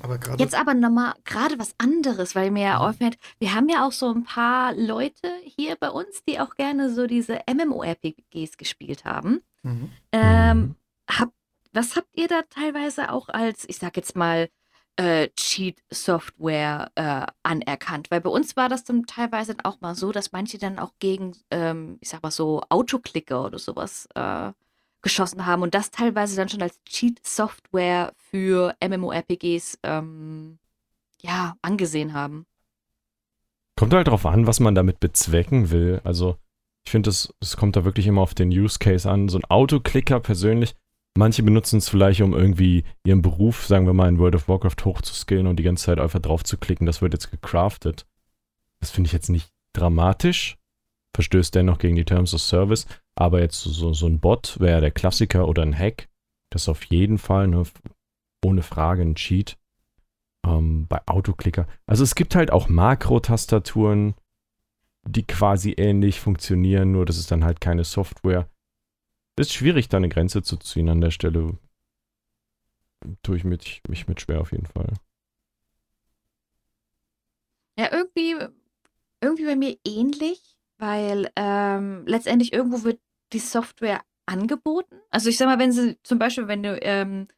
[0.00, 2.82] Aber Jetzt aber nochmal gerade was anderes, weil mir ja mhm.
[2.82, 6.92] auffällt, wir haben ja auch so ein paar Leute hier bei uns, die auch gerne
[6.92, 9.42] so diese MMORPGs gespielt haben.
[9.62, 9.90] Mhm.
[10.12, 10.74] Ähm, mhm.
[11.10, 11.32] hab,
[11.72, 14.48] was habt ihr da teilweise auch als, ich sag jetzt mal,
[14.96, 18.10] äh, Cheat-Software äh, anerkannt?
[18.10, 21.36] Weil bei uns war das dann teilweise auch mal so, dass manche dann auch gegen,
[21.50, 24.52] ähm, ich sag mal so, Autoklicker oder sowas äh,
[25.02, 30.58] geschossen haben und das teilweise dann schon als Cheat-Software für MMORPGs ähm,
[31.22, 32.46] ja, angesehen haben.
[33.76, 36.00] Kommt halt drauf an, was man damit bezwecken will.
[36.04, 36.36] Also,
[36.84, 39.28] ich finde, es kommt da wirklich immer auf den Use Case an.
[39.28, 40.74] So ein Autoklicker persönlich,
[41.16, 44.84] manche benutzen es vielleicht, um irgendwie ihren Beruf, sagen wir mal, in World of Warcraft
[44.84, 46.86] hochzuskillen und die ganze Zeit einfach drauf zu klicken.
[46.86, 48.06] Das wird jetzt gecraftet.
[48.80, 50.56] Das finde ich jetzt nicht dramatisch.
[51.14, 52.86] Verstößt dennoch gegen die Terms of Service.
[53.14, 56.08] Aber jetzt so, so ein Bot wäre der Klassiker oder ein Hack.
[56.50, 57.64] Das ist auf jeden Fall ne,
[58.44, 59.58] ohne Frage ein Cheat.
[60.46, 61.66] Ähm, bei Autoklicker.
[61.86, 64.14] Also es gibt halt auch Makro-Tastaturen,
[65.04, 68.48] die quasi ähnlich funktionieren, nur das ist dann halt keine Software.
[69.36, 71.58] Ist schwierig, da eine Grenze zu ziehen an der Stelle.
[73.22, 74.92] Tue ich mich, mich mit schwer auf jeden Fall.
[77.78, 78.34] Ja, irgendwie,
[79.20, 83.00] irgendwie bei mir ähnlich, weil ähm, letztendlich irgendwo wird
[83.32, 84.96] die Software angeboten?
[85.10, 87.28] Also ich sag mal, wenn sie zum Beispiel, wenn du ähm,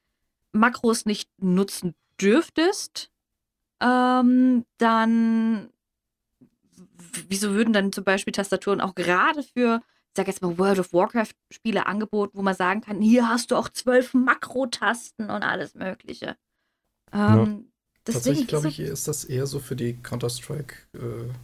[0.52, 3.10] Makros nicht nutzen dürftest,
[3.80, 5.70] ähm, dann
[7.28, 10.92] wieso würden dann zum Beispiel Tastaturen auch gerade für, ich sag jetzt mal, World of
[10.92, 16.36] Warcraft-Spiele angeboten, wo man sagen kann, hier hast du auch zwölf Makrotasten und alles Mögliche.
[17.12, 17.58] Ähm, ja.
[18.04, 21.34] Tatsächlich, glaube ich, ist das eher so für die Counter-Strike-Klientel äh,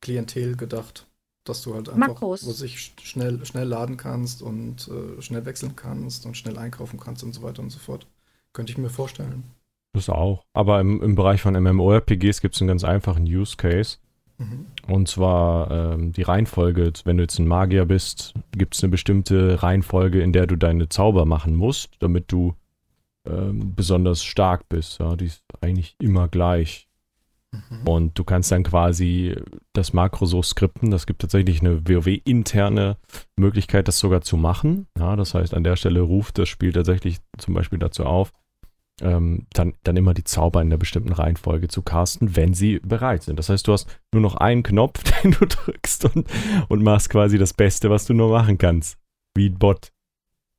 [0.00, 1.06] gedacht
[1.44, 2.46] dass du halt einfach, Makros.
[2.46, 7.22] wo sich schnell, schnell laden kannst und äh, schnell wechseln kannst und schnell einkaufen kannst
[7.22, 8.06] und so weiter und so fort.
[8.52, 9.44] Könnte ich mir vorstellen.
[9.92, 10.44] Das auch.
[10.52, 13.98] Aber im, im Bereich von MMORPGs gibt es einen ganz einfachen Use Case.
[14.38, 14.66] Mhm.
[14.86, 16.92] Und zwar ähm, die Reihenfolge.
[17.04, 20.88] Wenn du jetzt ein Magier bist, gibt es eine bestimmte Reihenfolge, in der du deine
[20.88, 22.54] Zauber machen musst, damit du
[23.26, 25.00] ähm, besonders stark bist.
[25.00, 26.88] Ja, die ist eigentlich immer gleich.
[27.52, 27.88] Mhm.
[27.88, 29.36] Und du kannst dann quasi
[29.72, 30.90] das Makro so skripten.
[30.90, 32.96] Das gibt tatsächlich eine WoW-interne
[33.36, 34.86] Möglichkeit, das sogar zu machen.
[34.98, 38.32] Ja, das heißt, an der Stelle ruft das Spiel tatsächlich zum Beispiel dazu auf,
[39.02, 43.22] ähm, dann, dann immer die Zauber in einer bestimmten Reihenfolge zu casten, wenn sie bereit
[43.22, 43.38] sind.
[43.38, 46.28] Das heißt, du hast nur noch einen Knopf, den du drückst und,
[46.68, 48.98] und machst quasi das Beste, was du nur machen kannst.
[49.34, 49.92] Wie ein Bot.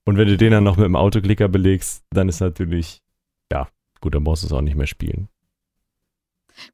[0.06, 3.02] Und wenn du den dann noch mit dem Autoklicker belegst, dann ist natürlich,
[3.52, 3.68] ja,
[4.00, 5.30] gut, dann brauchst du es auch nicht mehr spielen.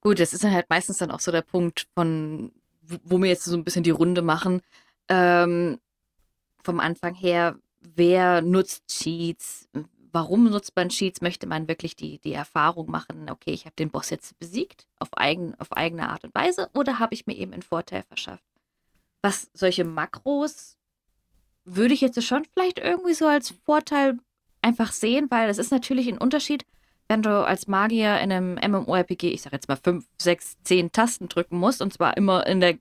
[0.01, 3.45] Gut, das ist dann halt meistens dann auch so der Punkt von, wo wir jetzt
[3.45, 4.61] so ein bisschen die Runde machen.
[5.09, 5.79] Ähm,
[6.63, 9.69] vom Anfang her, wer nutzt Cheats?
[10.11, 11.21] Warum nutzt man Cheats?
[11.21, 15.09] Möchte man wirklich die, die Erfahrung machen, okay, ich habe den Boss jetzt besiegt auf,
[15.15, 18.43] eigen, auf eigene Art und Weise oder habe ich mir eben einen Vorteil verschafft?
[19.21, 20.77] Was solche Makros
[21.65, 24.17] würde ich jetzt schon vielleicht irgendwie so als Vorteil
[24.61, 26.65] einfach sehen, weil es ist natürlich ein Unterschied,
[27.07, 31.29] wenn du als Magier in einem MMORPG, ich sag jetzt mal fünf, sechs, zehn Tasten
[31.29, 32.77] drücken musst, und zwar immer in der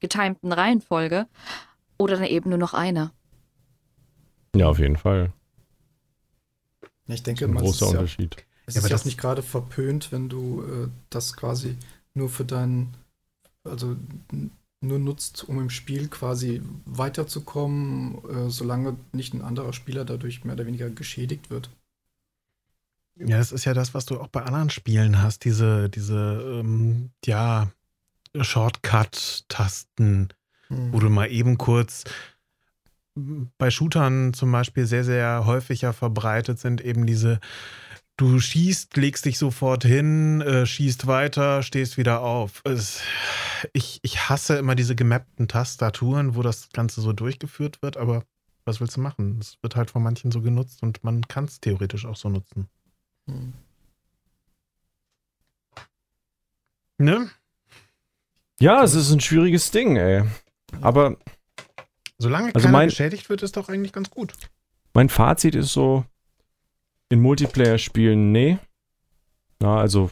[0.00, 1.26] getimten Reihenfolge,
[1.98, 3.12] oder dann eben nur noch eine.
[4.54, 5.32] Ja, auf jeden Fall.
[7.06, 8.36] Ich denke, das ist ein großer ist Unterschied.
[8.36, 11.76] Ja, es ja, ist das nicht gerade verpönt, wenn du äh, das quasi
[12.14, 12.94] nur für deinen,
[13.64, 13.96] also
[14.80, 20.54] nur nutzt, um im Spiel quasi weiterzukommen, äh, solange nicht ein anderer Spieler dadurch mehr
[20.54, 21.70] oder weniger geschädigt wird.
[23.26, 27.10] Ja, das ist ja das, was du auch bei anderen Spielen hast, diese, diese, ähm,
[27.24, 27.70] ja,
[28.38, 30.28] Shortcut-Tasten,
[30.68, 30.92] mhm.
[30.92, 32.04] wo du mal eben kurz
[33.58, 37.40] bei Shootern zum Beispiel sehr, sehr häufiger verbreitet sind, eben diese,
[38.16, 42.62] du schießt, legst dich sofort hin, äh, schießt weiter, stehst wieder auf.
[42.64, 43.00] Es,
[43.72, 48.24] ich, ich hasse immer diese gemappten Tastaturen, wo das Ganze so durchgeführt wird, aber
[48.64, 49.38] was willst du machen?
[49.40, 52.68] Es wird halt von manchen so genutzt und man kann es theoretisch auch so nutzen.
[56.98, 57.30] Ne?
[58.60, 60.24] Ja, es ist ein schwieriges Ding, ey.
[60.80, 61.16] Aber
[62.18, 64.34] Solange Also mein- geschädigt wird, ist doch eigentlich ganz gut.
[64.92, 66.04] mein Fazit ist so,
[67.08, 68.58] in Multiplayer-Spielen, nee.
[69.60, 70.10] Na, also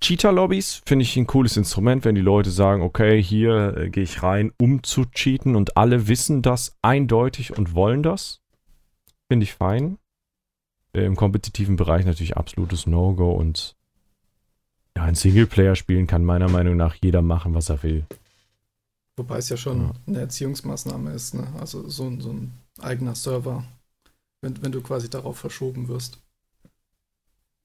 [0.00, 4.22] Cheater-Lobbys finde ich ein cooles Instrument, wenn die Leute sagen, okay, hier äh, gehe ich
[4.24, 8.40] rein, um zu cheaten und alle wissen das eindeutig und wollen das.
[9.28, 9.98] Finde ich fein.
[10.92, 13.76] Äh, Im kompetitiven Bereich natürlich absolutes No-Go und
[14.96, 18.06] ja, in Singleplayer-Spielen kann meiner Meinung nach jeder machen, was er will.
[19.16, 19.94] Wobei es ja schon Ja.
[20.06, 21.46] eine Erziehungsmaßnahme ist, ne?
[21.60, 23.64] Also so, ein- so ein eigener Server,
[24.40, 26.18] wenn, wenn du quasi darauf verschoben wirst.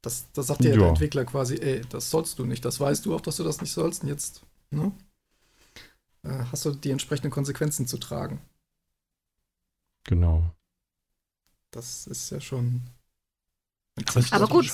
[0.02, 0.74] Das, das sagt dir ja.
[0.76, 0.80] Ja.
[0.82, 3.60] der Entwickler quasi, ey, das sollst du nicht, das weißt du auch, dass du das
[3.60, 4.92] nicht sollst und jetzt, ne?
[6.24, 8.40] Äh, hast du die entsprechenden Konsequenzen zu tragen.
[10.04, 10.44] Genau.
[11.72, 12.82] Das ist ja schon.
[14.32, 14.72] Aber gut.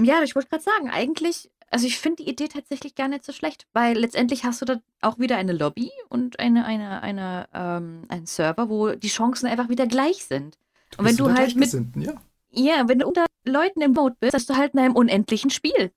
[0.00, 3.32] Ja, ich wollte gerade sagen, eigentlich, also ich finde die Idee tatsächlich gar nicht so
[3.32, 8.04] schlecht, weil letztendlich hast du da auch wieder eine Lobby und eine, eine, eine, ähm,
[8.08, 10.58] einen Server, wo die Chancen einfach wieder gleich sind.
[10.96, 12.14] Und wenn du halt mit, ja.
[12.50, 15.92] ja, wenn du unter Leuten im Boot bist, hast du halt in einem unendlichen Spiel.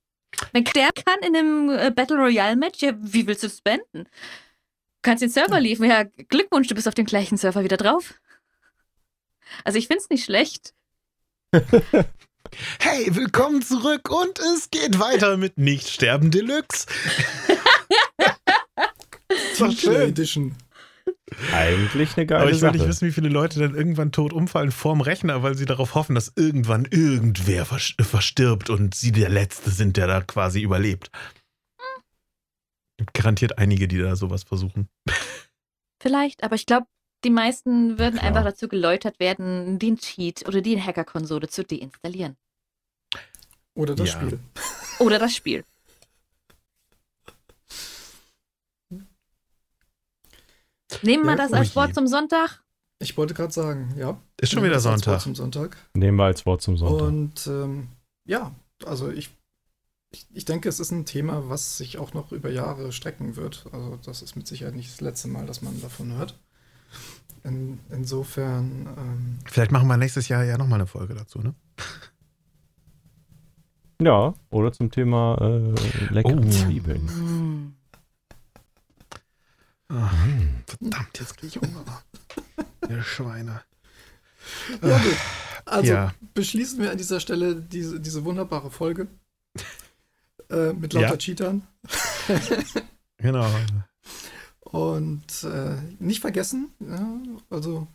[0.52, 4.04] Wenn der kann in einem äh, Battle Royale Match, ja, wie willst du es beenden?
[4.04, 8.14] Du kannst den Server liefern, ja, Glückwunsch, du bist auf dem gleichen Server wieder drauf.
[9.64, 10.74] Also ich finde es nicht schlecht.
[12.80, 16.86] Hey, willkommen zurück und es geht weiter mit Nicht-Sterben Deluxe.
[19.56, 20.08] Killer schön.
[20.08, 20.54] Edition.
[21.52, 22.76] Eigentlich eine geile Aber ich will Sache.
[22.76, 26.14] nicht wissen, wie viele Leute dann irgendwann tot umfallen vorm Rechner, weil sie darauf hoffen,
[26.14, 31.10] dass irgendwann irgendwer vers verstirbt und sie der Letzte sind, der da quasi überlebt.
[32.98, 34.88] Gibt garantiert einige, die da sowas versuchen.
[36.02, 36.86] Vielleicht, aber ich glaube,
[37.24, 38.24] die meisten würden Klar.
[38.28, 42.36] einfach dazu geläutert werden, den Cheat oder die Hacker-Konsole zu deinstallieren.
[43.74, 44.20] Oder das Ja.
[44.20, 44.40] Spiel.
[45.00, 45.64] Oder das Spiel.
[51.02, 51.74] Nehmen wir Ja, das oh als je.
[51.76, 52.62] Wort zum Sonntag.
[53.00, 54.20] Ich wollte gerade sagen, ja.
[54.40, 55.20] Ist schon nehmen wieder als Wort Sonntag.
[55.20, 55.76] Zum Sonntag.
[55.94, 57.06] Nehmen wir als Wort zum Sonntag.
[57.06, 57.88] Und ähm,
[58.24, 58.52] ja,
[58.84, 59.30] also ich,
[60.10, 63.66] ich, ich denke, es ist ein Thema, was sich auch noch über Jahre strecken wird.
[63.70, 66.34] Also das ist mit Sicherheit nicht das letzte Mal, dass man davon hört.
[67.48, 71.54] In, insofern, ähm, Vielleicht machen wir nächstes Jahr ja nochmal eine Folge dazu, ne?
[74.00, 75.74] Ja, oder zum Thema äh,
[76.12, 76.48] leckere Oh.
[76.50, 77.74] Zwiebeln.
[79.88, 80.10] Ah,
[80.66, 81.84] verdammt, jetzt krieg ich Hunger.
[82.88, 83.62] Ihr Schweine.
[84.82, 85.16] ja, gut.
[85.64, 86.14] Also ja.
[86.34, 89.08] beschließen wir an dieser Stelle diese, diese wunderbare Folge
[90.50, 91.16] äh, mit lauter Ja.
[91.16, 91.62] Cheatern.
[93.18, 93.46] Genau.
[94.70, 97.86] Und äh, nicht vergessen, ja, also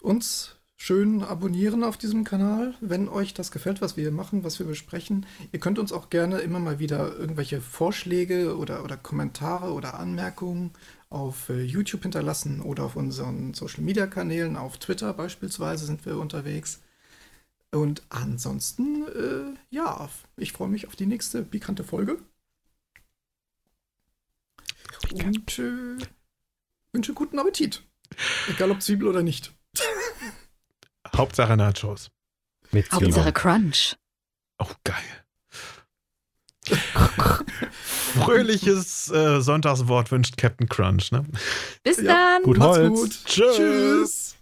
[0.00, 4.66] uns schön abonnieren auf diesem Kanal, wenn euch das gefällt, was wir machen, was wir
[4.66, 5.26] besprechen.
[5.52, 10.70] Ihr könnt uns auch gerne immer mal wieder irgendwelche Vorschläge oder, oder Kommentare oder Anmerkungen
[11.10, 16.16] auf äh, YouTube hinterlassen oder auf unseren Social Media Kanälen, auf Twitter beispielsweise sind wir
[16.16, 16.80] unterwegs.
[17.70, 22.18] Und ansonsten, äh, ja, ich freue mich auf die nächste pikante Folge.
[25.12, 25.98] Und äh,
[26.92, 27.82] wünsche guten Appetit.
[28.48, 29.52] Egal ob Zwiebel oder nicht.
[31.16, 32.10] Hauptsache Nachos.
[32.70, 33.32] Mit Hauptsache.
[33.32, 33.96] Crunch.
[34.58, 35.02] Oh, geil.
[37.72, 41.24] Fröhliches äh, Sonntagswort wünscht Captain Crunch, ne?
[41.82, 42.42] Bis Ja, dann.
[42.44, 42.88] Gut Macht's Holz.
[43.00, 43.24] gut.
[43.24, 43.56] Tschüss.
[43.56, 44.36] Tschüss.